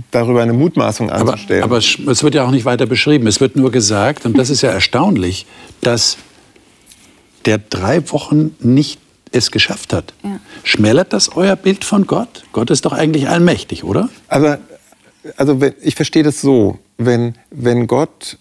[0.10, 1.63] darüber eine Mutmaßung anzustellen.
[1.63, 3.28] Aber, aber es wird ja auch nicht weiter beschrieben.
[3.28, 5.45] Es wird nur gesagt, und das ist ja erstaunlich,
[5.82, 6.17] dass
[7.45, 9.00] der drei Wochen nicht
[9.32, 10.13] es geschafft hat.
[10.24, 10.39] Ja.
[10.63, 12.43] Schmälert das euer Bild von Gott?
[12.52, 14.10] Gott ist doch eigentlich allmächtig, oder?
[14.28, 14.56] Also,
[15.38, 18.38] also ich verstehe das so, wenn, wenn Gott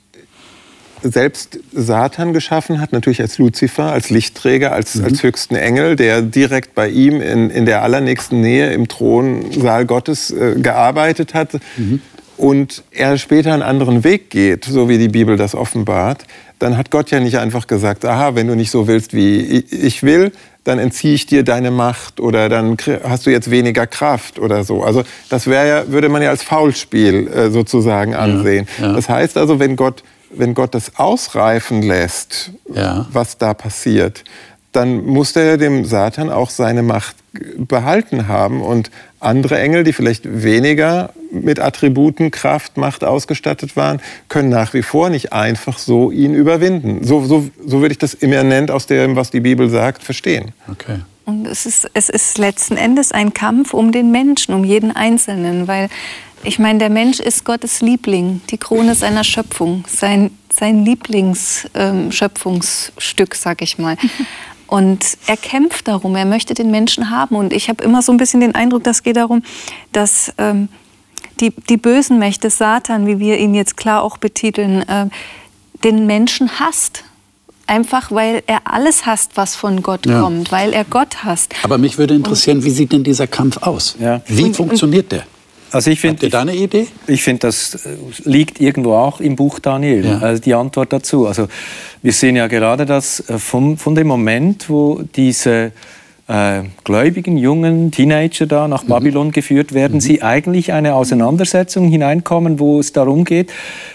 [1.03, 5.05] selbst Satan geschaffen hat, natürlich als Luzifer, als Lichtträger, als, mhm.
[5.05, 10.31] als höchsten Engel, der direkt bei ihm in, in der allernächsten Nähe im Thronsaal Gottes
[10.31, 12.01] äh, gearbeitet hat mhm.
[12.37, 16.25] und er später einen anderen Weg geht, so wie die Bibel das offenbart,
[16.59, 20.03] dann hat Gott ja nicht einfach gesagt, aha, wenn du nicht so willst, wie ich
[20.03, 20.31] will,
[20.65, 24.83] dann entziehe ich dir deine Macht oder dann hast du jetzt weniger Kraft oder so.
[24.83, 28.69] Also das ja, würde man ja als Faulspiel äh, sozusagen ansehen.
[28.79, 28.93] Ja, ja.
[28.93, 33.07] Das heißt also, wenn Gott wenn Gott das ausreifen lässt, ja.
[33.13, 34.25] was da passiert,
[34.73, 37.17] dann muss er dem Satan auch seine Macht
[37.57, 38.63] behalten haben.
[38.63, 44.83] Und andere Engel, die vielleicht weniger mit Attributen, Kraft, Macht ausgestattet waren, können nach wie
[44.83, 47.05] vor nicht einfach so ihn überwinden.
[47.05, 50.53] So, so, so würde ich das immanent aus dem, was die Bibel sagt, verstehen.
[50.71, 51.01] Okay.
[51.27, 55.69] Und es ist, es ist letzten Endes ein Kampf um den Menschen, um jeden Einzelnen,
[55.69, 55.89] weil
[56.43, 63.41] ich meine, der Mensch ist Gottes Liebling, die Krone seiner Schöpfung, sein, sein Lieblingsschöpfungsstück, ähm,
[63.41, 63.97] sag ich mal.
[64.67, 67.35] Und er kämpft darum, er möchte den Menschen haben.
[67.35, 69.43] Und ich habe immer so ein bisschen den Eindruck, das geht darum,
[69.91, 70.69] dass ähm,
[71.41, 75.09] die, die bösen Mächte, Satan, wie wir ihn jetzt klar auch betiteln, äh,
[75.83, 77.03] den Menschen hasst.
[77.67, 80.21] Einfach weil er alles hasst, was von Gott ja.
[80.21, 81.53] kommt, weil er Gott hasst.
[81.63, 83.97] Aber mich würde interessieren, und, wie sieht denn dieser Kampf aus?
[84.01, 84.23] Ja.
[84.27, 85.25] Wie und, funktioniert der?
[85.73, 86.87] Also ich find, Habt ihr da eine Idee?
[87.07, 90.19] Ich finde, das äh, liegt irgendwo auch im Buch Daniel, ja.
[90.19, 91.27] also die Antwort dazu.
[91.27, 91.49] Also
[92.03, 95.73] wir sehen ja gerade, dass äh, von, von dem Moment, wo diese
[96.31, 98.89] äh, gläubigen jungen Teenager da nach mhm.
[98.89, 100.01] Babylon geführt werden, mhm.
[100.01, 103.53] sie eigentlich eine Auseinandersetzung hineinkommen, wo es darum geht,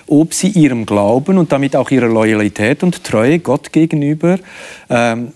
[0.07, 4.38] ob sie ihrem Glauben und damit auch ihrer Loyalität und Treue Gott gegenüber
[4.89, 5.29] ähm,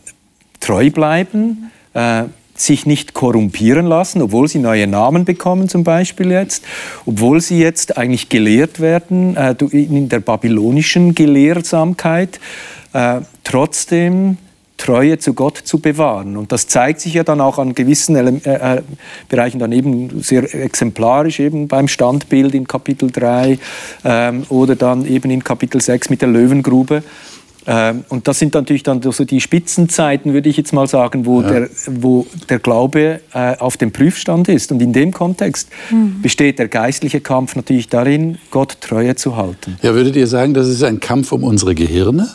[0.60, 1.72] treu bleiben.
[1.94, 2.24] Äh,
[2.62, 6.64] sich nicht korrumpieren lassen, obwohl sie neue Namen bekommen zum Beispiel jetzt,
[7.06, 12.40] obwohl sie jetzt eigentlich gelehrt werden äh, in der babylonischen Gelehrsamkeit,
[12.94, 14.38] äh, trotzdem
[14.80, 16.38] Treue zu Gott zu bewahren.
[16.38, 18.82] Und das zeigt sich ja dann auch an gewissen äh, äh
[19.28, 23.60] Bereichen dann eben sehr exemplarisch, eben beim Standbild in Kapitel 3
[24.06, 27.04] ähm, oder dann eben in Kapitel 6 mit der Löwengrube.
[27.68, 31.42] Ähm, und das sind natürlich dann so die Spitzenzeiten, würde ich jetzt mal sagen, wo,
[31.42, 31.50] ja.
[31.50, 34.72] der, wo der Glaube äh, auf dem Prüfstand ist.
[34.72, 36.22] Und in dem Kontext mhm.
[36.22, 39.78] besteht der geistliche Kampf natürlich darin, Gott Treue zu halten.
[39.82, 42.30] Ja, würdet ihr sagen, das ist ein Kampf um unsere Gehirne?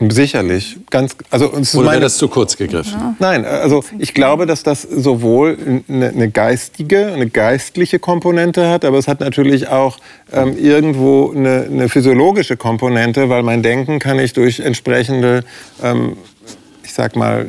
[0.00, 0.76] Sicherlich.
[0.90, 2.94] Ganz, also, Oder wäre das zu kurz gegriffen?
[2.98, 3.14] Ja.
[3.20, 5.56] Nein, also ich glaube, dass das sowohl
[5.88, 9.98] eine, eine, geistige, eine geistliche Komponente hat, aber es hat natürlich auch
[10.32, 15.44] ähm, irgendwo eine, eine, physiologische Komponente, weil mein Denken kann ich durch entsprechende,
[15.80, 16.16] ähm,
[16.82, 17.46] ich sag mal,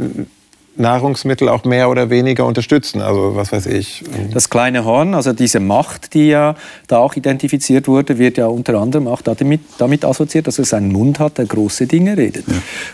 [0.77, 3.01] Nahrungsmittel auch mehr oder weniger unterstützen.
[3.01, 4.03] Also was weiß ich.
[4.33, 6.55] Das kleine Horn, also diese Macht, die ja
[6.88, 10.91] da auch identifiziert wurde, wird ja unter anderem auch damit, damit assoziiert, dass es einen
[10.91, 12.45] Mund hat, der große Dinge redet.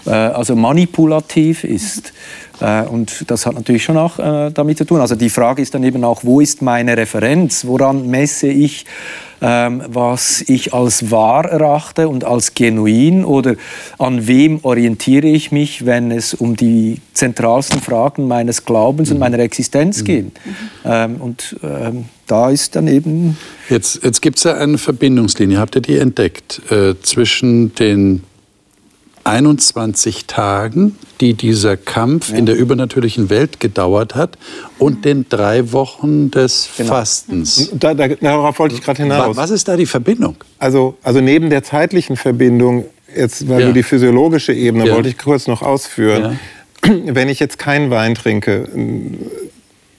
[0.06, 0.30] Ja.
[0.30, 2.14] Äh, also manipulativ ist.
[2.62, 5.02] Äh, und das hat natürlich schon auch äh, damit zu tun.
[5.02, 7.66] Also die Frage ist dann eben auch, wo ist meine Referenz?
[7.66, 8.86] Woran messe ich
[9.42, 13.56] ähm, was ich als wahr erachte und als genuin oder
[13.98, 19.22] an wem orientiere ich mich, wenn es um die zentralsten Fragen meines Glaubens und mhm.
[19.22, 20.06] meiner Existenz mhm.
[20.06, 20.32] geht.
[20.86, 23.36] Ähm, und ähm, da ist dann eben...
[23.68, 28.24] Jetzt, jetzt gibt es ja eine Verbindungslinie, habt ihr die entdeckt, äh, zwischen den
[29.24, 32.38] 21 Tagen, die dieser Kampf ja.
[32.38, 34.38] in der übernatürlichen Welt gedauert hat,
[34.80, 36.90] und den drei Wochen des genau.
[36.90, 37.72] Fastens.
[37.74, 39.38] Da, da, darauf wollte ich gerade hinaus.
[39.38, 40.36] Was ist da die Verbindung?
[40.60, 43.68] Also, also neben der zeitlichen Verbindung, jetzt weil ja.
[43.68, 44.96] du die physiologische Ebene, ja.
[44.96, 46.40] wollte ich kurz noch ausführen.
[46.82, 48.68] Wenn ich jetzt keinen Wein trinke,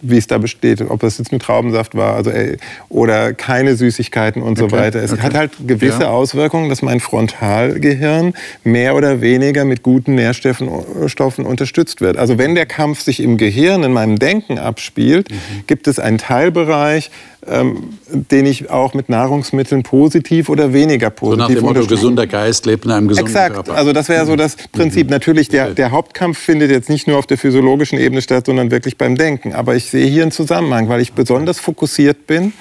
[0.02, 2.56] wie es da besteht, ob das jetzt mit Traubensaft war also, ey,
[2.88, 4.70] oder keine Süßigkeiten und okay.
[4.70, 5.02] so weiter.
[5.02, 5.22] Es okay.
[5.22, 6.10] hat halt gewisse ja.
[6.10, 8.34] Auswirkungen, dass mein Frontalgehirn
[8.64, 10.68] mehr oder weniger mit guten Nährstoffen
[11.06, 12.16] Stoffen unterstützt wird.
[12.16, 15.36] Also wenn der Kampf sich im Gehirn, in meinem Denken abspielt, mhm.
[15.66, 17.10] gibt es einen Teilbereich,
[17.46, 22.26] ähm, den ich auch mit Nahrungsmitteln positiv oder weniger positiv so nach dem Motto, gesunder
[22.26, 23.54] Geist lebt in einem gesunden Exakt.
[23.54, 23.74] Körper.
[23.74, 24.60] Also das wäre so das mhm.
[24.72, 25.06] Prinzip.
[25.06, 25.10] Mhm.
[25.10, 28.96] Natürlich, der, der Hauptkampf findet jetzt nicht nur auf der physiologischen Ebene statt, sondern wirklich
[28.96, 29.54] beim Denken.
[29.54, 32.52] Aber ich sehe hier einen Zusammenhang, weil ich besonders fokussiert bin,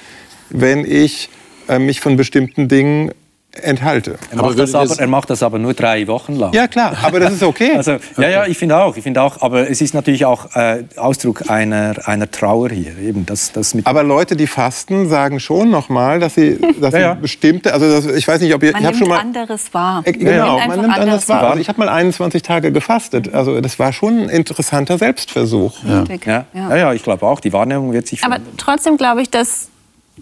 [0.50, 1.30] wenn ich
[1.68, 3.12] äh, mich von bestimmten Dingen
[3.60, 4.18] enthalte.
[4.30, 6.54] Er macht, das aber, er macht das aber nur drei Wochen lang.
[6.54, 7.72] Ja klar, aber das ist okay.
[7.76, 10.84] also, ja, ja, ich finde auch, ich finde auch, aber es ist natürlich auch äh,
[10.96, 12.96] Ausdruck einer, einer Trauer hier.
[12.98, 17.00] Eben das, das mit aber Leute, die fasten, sagen schon nochmal, dass sie, dass ja,
[17.00, 17.14] ja.
[17.14, 20.02] bestimmte, also das, ich weiß nicht, ob ihr, man ich habe schon mal anderes wahr.
[20.04, 21.50] Äh, genau, man, man nimmt anderes wahr.
[21.50, 23.34] Also ich habe mal 21 Tage gefastet.
[23.34, 25.74] Also das war schon ein interessanter Selbstversuch.
[25.84, 26.44] Ja, ja.
[26.54, 26.76] ja.
[26.76, 27.40] ja ich glaube auch.
[27.40, 28.20] Die Wahrnehmung wird sich.
[28.20, 28.42] Verändern.
[28.46, 29.68] Aber trotzdem glaube ich, dass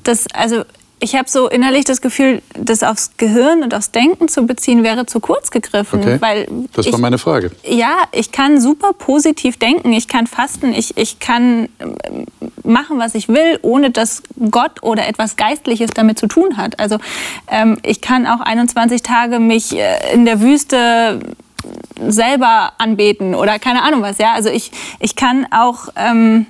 [0.02, 0.64] das also
[1.00, 5.06] ich habe so innerlich das Gefühl, das aufs Gehirn und aufs Denken zu beziehen, wäre
[5.06, 6.00] zu kurz gegriffen.
[6.00, 6.16] Okay.
[6.20, 7.50] Weil das ich, war meine Frage.
[7.64, 12.26] Ja, ich kann super positiv denken, ich kann fasten, ich, ich kann ähm,
[12.62, 16.78] machen, was ich will, ohne dass Gott oder etwas Geistliches damit zu tun hat.
[16.78, 16.98] Also
[17.48, 21.20] ähm, ich kann auch 21 Tage mich äh, in der Wüste
[22.06, 24.18] selber anbeten oder keine Ahnung was.
[24.18, 26.46] Ja, also ich, ich kann auch ähm,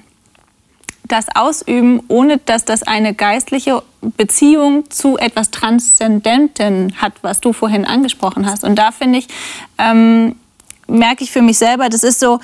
[1.11, 7.85] das ausüben, ohne dass das eine geistliche Beziehung zu etwas Transzendenten hat, was du vorhin
[7.85, 8.65] angesprochen hast.
[8.65, 9.29] Und da finde ich,
[9.79, 10.37] ähm,
[10.87, 12.41] merke ich für mich selber, das ist so,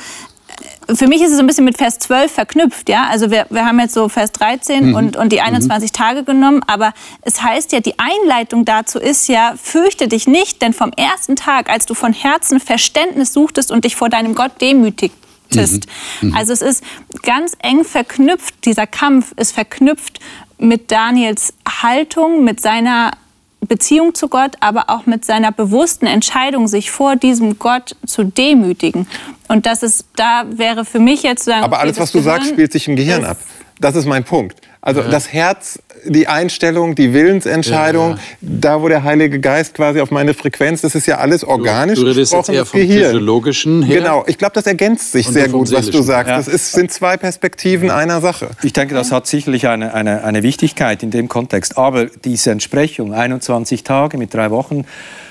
[0.95, 3.09] für mich ist es so ein bisschen mit Vers 12 verknüpft, ja.
[3.11, 4.95] Also wir, wir haben jetzt so Vers 13 mhm.
[4.95, 5.93] und, und die 21 mhm.
[5.93, 10.73] Tage genommen, aber es heißt ja, die Einleitung dazu ist ja, fürchte dich nicht, denn
[10.73, 15.15] vom ersten Tag, als du von Herzen Verständnis suchtest und dich vor deinem Gott demütigt,
[15.55, 15.87] ist.
[16.21, 16.29] Mhm.
[16.29, 16.37] Mhm.
[16.37, 16.85] Also es ist
[17.23, 20.21] ganz eng verknüpft, dieser Kampf ist verknüpft
[20.59, 23.13] mit Daniels Haltung, mit seiner
[23.61, 29.07] Beziehung zu Gott, aber auch mit seiner bewussten Entscheidung, sich vor diesem Gott zu demütigen.
[29.49, 31.65] Und das ist, da wäre für mich jetzt sagen.
[31.65, 33.39] Aber alles, was du sagst, spielt sich im Gehirn ab.
[33.79, 34.57] Das ist mein Punkt.
[34.81, 35.09] Also ja.
[35.09, 38.21] das Herz, die Einstellung, die Willensentscheidung, ja, ja.
[38.41, 41.99] da wo der Heilige Geist quasi auf meine Frequenz, das ist ja alles organisch.
[41.99, 43.07] Du, du redest jetzt eher vom Gehirn.
[43.07, 43.99] physiologischen her.
[43.99, 46.31] Genau, ich glaube, das ergänzt sich sehr gut, was du sagst.
[46.31, 48.51] Das ist, sind zwei Perspektiven einer Sache.
[48.63, 51.77] Ich denke, das hat sicherlich eine, eine, eine Wichtigkeit in dem Kontext.
[51.77, 54.85] Aber diese Entsprechung, 21 Tage mit drei Wochen,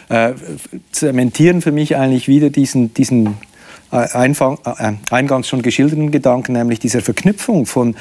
[0.09, 0.33] äh,
[0.91, 3.37] zementieren für mich eigentlich wieder diesen, diesen
[3.91, 7.95] äh, Einfang, äh, eingangs schon geschilderten Gedanken, nämlich dieser Verknüpfung von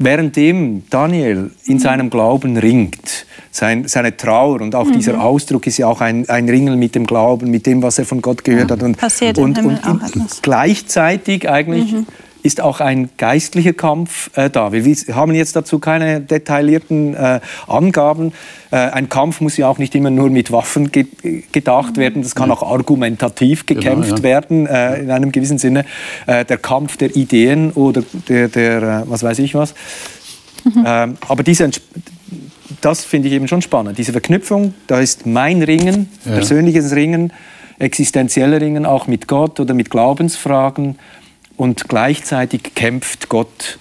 [0.00, 1.78] währenddem Daniel in mhm.
[1.78, 4.92] seinem Glauben ringt, sein, seine Trauer und auch mhm.
[4.92, 8.06] dieser Ausdruck ist ja auch ein, ein Ringen mit dem Glauben, mit dem, was er
[8.06, 8.82] von Gott gehört ja, hat.
[8.82, 12.06] Und, Passiert und, und, und gleichzeitig eigentlich mhm
[12.42, 14.72] ist auch ein geistlicher Kampf äh, da.
[14.72, 18.32] Wir haben jetzt dazu keine detaillierten äh, Angaben.
[18.70, 21.06] Äh, ein Kampf muss ja auch nicht immer nur mit Waffen ge
[21.52, 24.22] gedacht werden, das kann auch argumentativ genau, gekämpft genau, ja.
[24.22, 25.84] werden, äh, in einem gewissen Sinne.
[26.26, 29.74] Äh, der Kampf der Ideen oder der, der äh, was weiß ich was.
[30.64, 30.84] Mhm.
[30.86, 31.70] Ähm, aber diese
[32.80, 33.98] das finde ich eben schon spannend.
[33.98, 36.32] Diese Verknüpfung, da ist mein Ringen, ja.
[36.32, 37.32] persönliches Ringen,
[37.78, 40.98] existenzielle Ringen auch mit Gott oder mit Glaubensfragen
[41.60, 43.78] und gleichzeitig kämpft Gott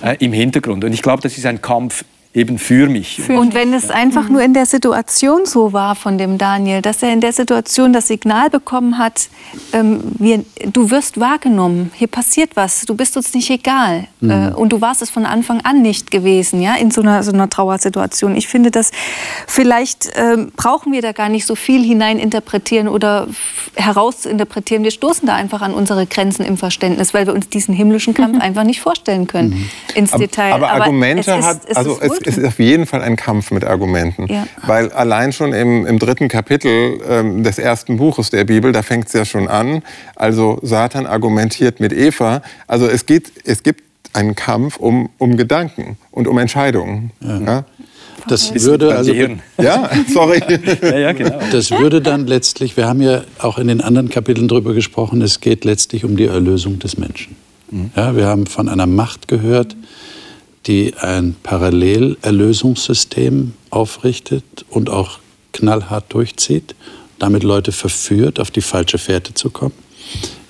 [0.00, 0.84] äh, im Hintergrund.
[0.84, 3.28] Und ich glaube, das ist ein Kampf eben für mich.
[3.28, 7.12] Und wenn es einfach nur in der Situation so war von dem Daniel, dass er
[7.12, 9.28] in der Situation das Signal bekommen hat,
[9.72, 14.06] ähm, wir, du wirst wahrgenommen, hier passiert was, du bist uns nicht egal.
[14.20, 14.30] Mhm.
[14.30, 17.32] Äh, und du warst es von Anfang an nicht gewesen, ja, in so einer, so
[17.32, 18.36] einer Trauersituation.
[18.36, 18.92] Ich finde, dass
[19.48, 23.26] vielleicht ähm, brauchen wir da gar nicht so viel hineininterpretieren oder
[23.74, 24.84] herausinterpretieren.
[24.84, 28.36] Wir stoßen da einfach an unsere Grenzen im Verständnis, weil wir uns diesen himmlischen Kampf
[28.36, 28.40] mhm.
[28.40, 29.70] einfach nicht vorstellen können mhm.
[29.96, 30.52] ins aber, Detail.
[30.52, 33.64] Aber, aber Argumente es hat, also es, es ist auf jeden Fall ein Kampf mit
[33.64, 34.26] Argumenten.
[34.26, 34.46] Ja.
[34.66, 39.06] Weil allein schon im, im dritten Kapitel ähm, des ersten Buches der Bibel, da fängt
[39.06, 39.82] es ja schon an.
[40.16, 42.42] Also Satan argumentiert mit Eva.
[42.66, 47.12] Also es, geht, es gibt einen Kampf um, um Gedanken und um Entscheidungen.
[47.20, 47.40] Ja.
[47.40, 47.64] Ja?
[48.28, 50.42] Das würde also ja, sorry.
[50.82, 51.38] ja, ja, genau.
[51.52, 55.40] Das würde dann letztlich, wir haben ja auch in den anderen Kapiteln darüber gesprochen, es
[55.40, 57.36] geht letztlich um die Erlösung des Menschen.
[57.70, 57.90] Mhm.
[57.96, 59.74] Ja, wir haben von einer Macht gehört,
[60.66, 65.20] die ein Parallelerlösungssystem aufrichtet und auch
[65.52, 66.74] knallhart durchzieht,
[67.18, 69.74] damit Leute verführt, auf die falsche Fährte zu kommen.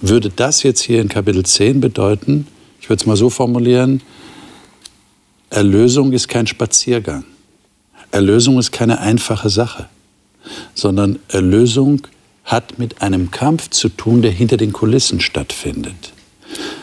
[0.01, 2.47] Würde das jetzt hier in Kapitel 10 bedeuten,
[2.81, 4.03] ich würde es mal so formulieren,
[5.51, 7.25] Erlösung ist kein Spaziergang.
[8.13, 9.89] Erlösung ist keine einfache Sache,
[10.75, 12.07] sondern Erlösung
[12.45, 16.13] hat mit einem Kampf zu tun, der hinter den Kulissen stattfindet.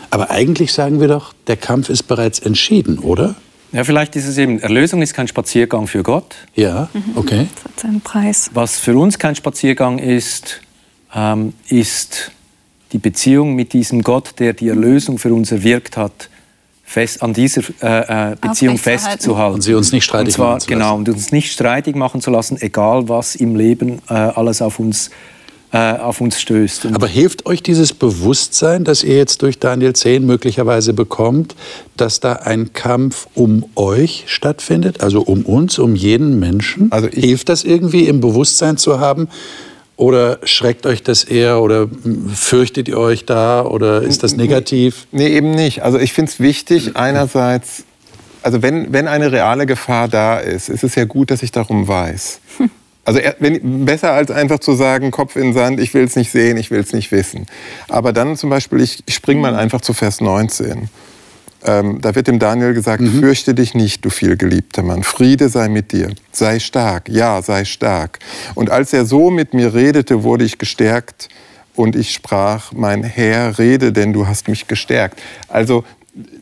[0.09, 3.35] Aber eigentlich sagen wir doch, der Kampf ist bereits entschieden, oder?
[3.71, 6.35] Ja, vielleicht ist es eben, Erlösung ist kein Spaziergang für Gott.
[6.55, 7.47] Ja, okay.
[7.55, 8.49] Das hat seinen Preis.
[8.53, 10.61] Was für uns kein Spaziergang ist,
[11.13, 12.31] ähm, ist
[12.93, 16.29] die Beziehung mit diesem Gott, der die Erlösung für uns erwirkt hat,
[16.85, 19.55] fest, an dieser äh, äh Beziehung festzuhalten.
[19.55, 20.79] Und sie uns nicht streitig und zwar, machen zu lassen.
[20.79, 24.79] Genau, und uns nicht streitig machen zu lassen, egal was im Leben äh, alles auf
[24.79, 25.11] uns äh,
[25.71, 26.85] auf uns stößt.
[26.85, 31.55] Und Aber hilft euch dieses Bewusstsein, das ihr jetzt durch Daniel 10 möglicherweise bekommt,
[31.97, 36.91] dass da ein Kampf um euch stattfindet, also um uns, um jeden Menschen?
[36.91, 39.27] Also hilft das irgendwie im Bewusstsein zu haben?
[39.97, 41.87] Oder schreckt euch das eher oder
[42.33, 45.07] fürchtet ihr euch da oder ist das negativ?
[45.11, 45.81] Nee, eben nicht.
[45.81, 47.83] Also ich finde es wichtig, einerseits,
[48.43, 51.87] also wenn, wenn eine reale Gefahr da ist, ist es ja gut, dass ich darum
[51.87, 52.39] weiß.
[53.07, 56.57] Also wenn, besser als einfach zu sagen, Kopf in Sand, ich will es nicht sehen,
[56.57, 57.45] ich will es nicht wissen.
[57.87, 60.89] Aber dann zum Beispiel, ich, ich springe mal einfach zu Vers 19.
[61.63, 63.21] Ähm, da wird dem Daniel gesagt, mhm.
[63.21, 68.19] fürchte dich nicht, du vielgeliebter Mann, Friede sei mit dir, sei stark, ja, sei stark.
[68.55, 71.29] Und als er so mit mir redete, wurde ich gestärkt
[71.77, 75.17] und ich sprach, mein Herr, rede, denn du hast mich gestärkt.
[75.47, 75.85] Also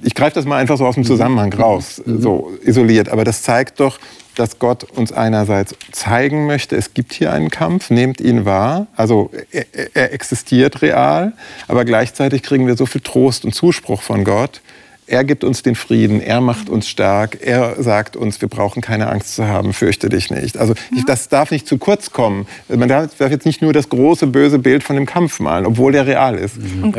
[0.01, 1.07] ich greife das mal einfach so aus dem mhm.
[1.07, 2.22] Zusammenhang raus, mhm.
[2.22, 3.99] so isoliert, aber das zeigt doch,
[4.36, 9.32] dass Gott uns einerseits zeigen möchte, es gibt hier einen Kampf, nehmt ihn wahr, also
[9.52, 11.34] er, er, existiert real,
[11.68, 14.62] aber gleichzeitig kriegen wir so viel Trost und Zuspruch von Gott.
[15.08, 19.08] Er gibt uns den Frieden, er macht uns stark, er sagt uns, wir brauchen keine
[19.08, 20.58] Angst zu haben, fürchte dich nicht.
[20.58, 21.04] Also ja.
[21.06, 22.48] das darf nicht zu kurz kommen.
[22.70, 26.08] Man darf jetzt nicht nur das große böse Bild von dem Kampf malen, obwohl der
[26.08, 26.58] real ist.
[26.82, 26.96] Und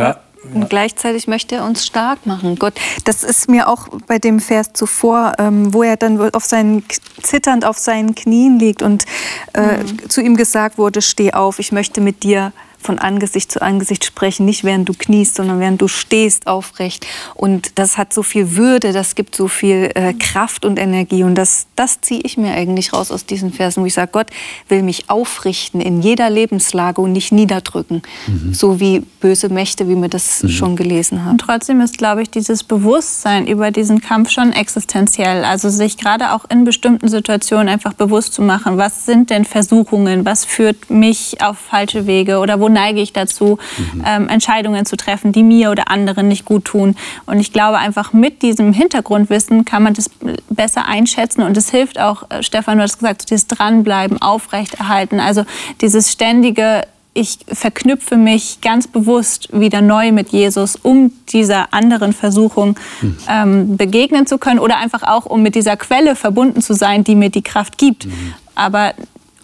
[0.52, 0.60] ja.
[0.60, 2.56] Und gleichzeitig möchte er uns stark machen.
[2.58, 2.74] Gott,
[3.04, 6.84] das ist mir auch bei dem Vers zuvor, ähm, wo er dann auf seinen,
[7.22, 9.04] zitternd auf seinen Knien liegt und
[9.52, 10.08] äh, mhm.
[10.08, 12.52] zu ihm gesagt wurde, steh auf, ich möchte mit dir
[12.86, 17.06] von Angesicht zu Angesicht sprechen, nicht während du kniest, sondern während du stehst aufrecht.
[17.34, 21.24] Und das hat so viel Würde, das gibt so viel äh, Kraft und Energie.
[21.24, 24.28] Und das, das ziehe ich mir eigentlich raus aus diesen Versen, wo ich sage, Gott
[24.68, 28.54] will mich aufrichten in jeder Lebenslage und nicht niederdrücken, mhm.
[28.54, 30.48] so wie böse Mächte, wie wir das mhm.
[30.48, 31.32] schon gelesen haben.
[31.32, 35.44] Und trotzdem ist, glaube ich, dieses Bewusstsein über diesen Kampf schon existenziell.
[35.44, 40.24] Also sich gerade auch in bestimmten Situationen einfach bewusst zu machen, was sind denn Versuchungen,
[40.24, 44.04] was führt mich auf falsche Wege oder wo neige ich dazu, mhm.
[44.06, 46.94] ähm, Entscheidungen zu treffen, die mir oder anderen nicht gut tun.
[47.24, 50.10] Und ich glaube, einfach mit diesem Hintergrundwissen kann man das
[50.50, 55.44] besser einschätzen und es hilft auch, äh, Stefan, du hast gesagt, dieses Dranbleiben, aufrechterhalten, also
[55.80, 56.82] dieses ständige
[57.16, 63.16] ich verknüpfe mich ganz bewusst wieder neu mit Jesus, um dieser anderen Versuchung mhm.
[63.26, 67.14] ähm, begegnen zu können oder einfach auch, um mit dieser Quelle verbunden zu sein, die
[67.14, 68.04] mir die Kraft gibt.
[68.04, 68.34] Mhm.
[68.54, 68.92] Aber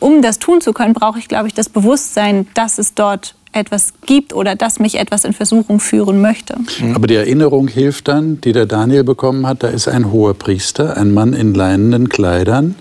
[0.03, 3.93] um das tun zu können, brauche ich, glaube ich, das Bewusstsein, dass es dort etwas
[4.07, 6.57] gibt oder dass mich etwas in Versuchung führen möchte.
[6.81, 6.97] Mhm.
[6.97, 10.97] Aber die Erinnerung hilft dann, die der Daniel bekommen hat, da ist ein hoher Priester,
[10.97, 12.75] ein Mann in leinenen Kleidern,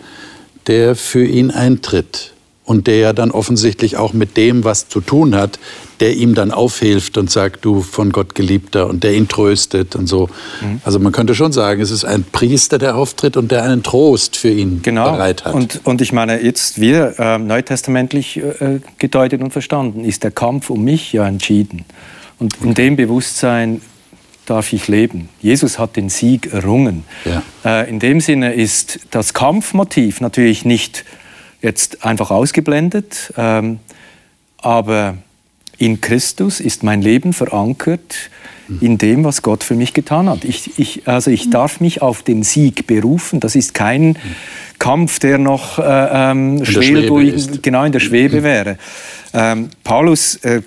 [0.68, 2.34] der für ihn eintritt
[2.64, 5.60] und der ja dann offensichtlich auch mit dem was zu tun hat,
[6.00, 10.08] der ihm dann aufhilft und sagt, du von Gott geliebter und der ihn tröstet und
[10.08, 10.30] so.
[10.62, 10.82] Mhm.
[10.84, 14.36] Also man könnte schon sagen, es ist ein Priester, der auftritt und der einen Trost
[14.36, 15.12] für ihn genau.
[15.12, 15.54] bereit hat.
[15.54, 20.70] Und, und ich meine, jetzt wir äh, neutestamentlich äh, gedeutet und verstanden, ist der Kampf
[20.70, 21.86] um mich ja entschieden.
[22.40, 23.82] Und in dem Bewusstsein
[24.46, 25.30] darf ich leben.
[25.42, 27.04] Jesus hat den Sieg errungen.
[27.26, 27.44] Ja.
[27.64, 31.06] Äh, in dem Sinne ist das Kampfmotiv natürlich nicht
[31.62, 33.34] jetzt einfach ausgeblendet.
[33.38, 33.80] Ähm,
[34.58, 35.18] aber
[35.78, 38.30] in Christus ist mein Leben verankert
[38.80, 40.46] in dem, was Gott für mich getan hat.
[40.46, 43.40] Ich, ich, also ich darf mich auf den Sieg berufen.
[43.40, 44.18] Das ist kein
[44.80, 48.78] Kampf, der noch äh, ähm, schwer durch, genau in der Schwebe wäre.
[49.34, 50.62] Ähm, Paulus äh,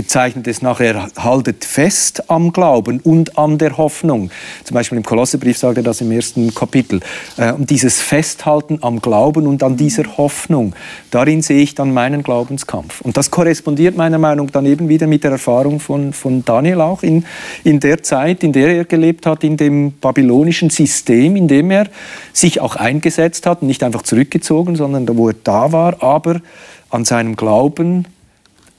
[0.00, 4.30] bezeichnet es nachher, haltet fest am Glauben und an der Hoffnung.
[4.64, 7.00] Zum Beispiel im Kolosserbrief sagt er das im ersten Kapitel.
[7.36, 10.74] Äh, und dieses Festhalten am Glauben und an dieser Hoffnung,
[11.10, 13.02] darin sehe ich dann meinen Glaubenskampf.
[13.02, 16.80] Und das korrespondiert meiner Meinung nach dann eben wieder mit der Erfahrung von, von Daniel
[16.80, 17.26] auch in,
[17.62, 21.88] in der Zeit, in der er gelebt hat, in dem babylonischen System, in dem er
[22.32, 26.40] sich auch eingesetzt hat, nicht einfach zurückgezogen, sondern wo er da war, aber
[26.88, 28.06] an seinem Glauben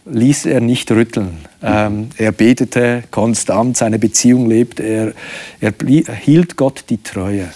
[0.05, 1.45] ließ er nicht rütteln.
[1.61, 5.13] Ähm, er betete konstant, seine Beziehung lebt, er,
[5.59, 5.73] er
[6.15, 7.49] hielt Gott die Treue.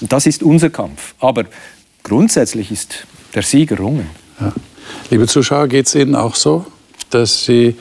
[0.00, 1.14] Und das ist unser Kampf.
[1.20, 1.44] Aber
[2.02, 4.08] grundsätzlich ist der Sieg errungen.
[4.40, 4.52] Ja.
[5.10, 6.66] Liebe Zuschauer, geht es Ihnen auch so,
[7.10, 7.76] dass Sie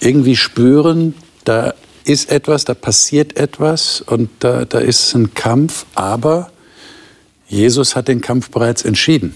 [0.00, 1.14] irgendwie spüren,
[1.44, 1.74] da
[2.04, 6.50] ist etwas, da passiert etwas und da, da ist ein Kampf, aber
[7.48, 9.34] Jesus hat den Kampf bereits entschieden.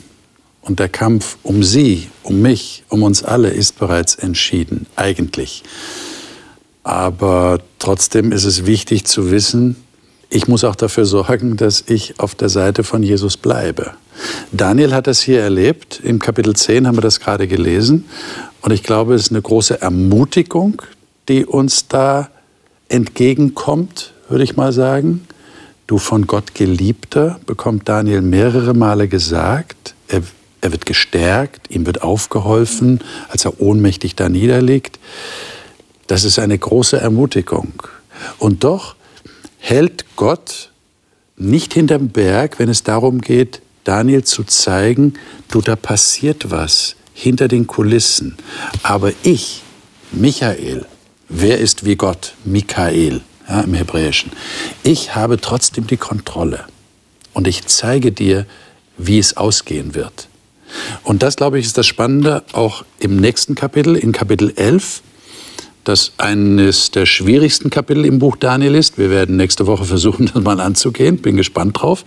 [0.62, 5.62] Und der Kampf um sie, um mich, um uns alle ist bereits entschieden, eigentlich.
[6.84, 9.76] Aber trotzdem ist es wichtig zu wissen,
[10.34, 13.92] ich muss auch dafür sorgen, dass ich auf der Seite von Jesus bleibe.
[14.50, 16.00] Daniel hat das hier erlebt.
[16.02, 18.06] Im Kapitel 10 haben wir das gerade gelesen.
[18.62, 20.80] Und ich glaube, es ist eine große Ermutigung,
[21.28, 22.30] die uns da
[22.88, 25.26] entgegenkommt, würde ich mal sagen.
[25.86, 29.94] Du von Gott geliebter, bekommt Daniel mehrere Male gesagt.
[30.08, 30.22] Er
[30.62, 34.98] er wird gestärkt, ihm wird aufgeholfen, als er ohnmächtig da niederliegt.
[36.06, 37.82] Das ist eine große Ermutigung.
[38.38, 38.94] Und doch
[39.58, 40.70] hält Gott
[41.36, 45.14] nicht hinterm Berg, wenn es darum geht, Daniel zu zeigen,
[45.50, 48.36] du, da passiert was hinter den Kulissen.
[48.84, 49.62] Aber ich,
[50.12, 50.86] Michael,
[51.28, 52.34] wer ist wie Gott?
[52.44, 54.30] Michael ja, im Hebräischen.
[54.84, 56.64] Ich habe trotzdem die Kontrolle.
[57.32, 58.46] Und ich zeige dir,
[58.96, 60.28] wie es ausgehen wird.
[61.02, 65.02] Und das, glaube ich, ist das Spannende auch im nächsten Kapitel, in Kapitel 11,
[65.84, 68.98] das eines der schwierigsten Kapitel im Buch Daniel ist.
[68.98, 71.18] Wir werden nächste Woche versuchen, das mal anzugehen.
[71.18, 72.04] Bin gespannt drauf.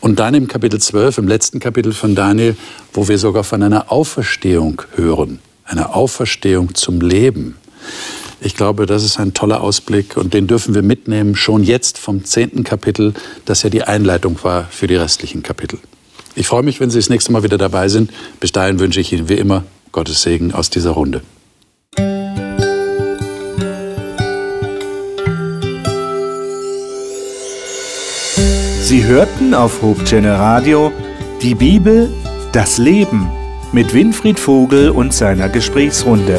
[0.00, 2.56] Und dann im Kapitel 12, im letzten Kapitel von Daniel,
[2.92, 5.38] wo wir sogar von einer Auferstehung hören.
[5.64, 7.56] Einer Auferstehung zum Leben.
[8.40, 12.24] Ich glaube, das ist ein toller Ausblick und den dürfen wir mitnehmen, schon jetzt vom
[12.24, 13.14] zehnten Kapitel,
[13.46, 15.78] das ja die Einleitung war für die restlichen Kapitel.
[16.38, 18.12] Ich freue mich, wenn Sie das nächste Mal wieder dabei sind.
[18.40, 21.22] Bis dahin wünsche ich Ihnen wie immer Gottes Segen aus dieser Runde.
[28.82, 30.92] Sie hörten auf Hope Channel Radio
[31.40, 32.12] die Bibel,
[32.52, 33.30] das Leben
[33.72, 36.38] mit Winfried Vogel und seiner Gesprächsrunde.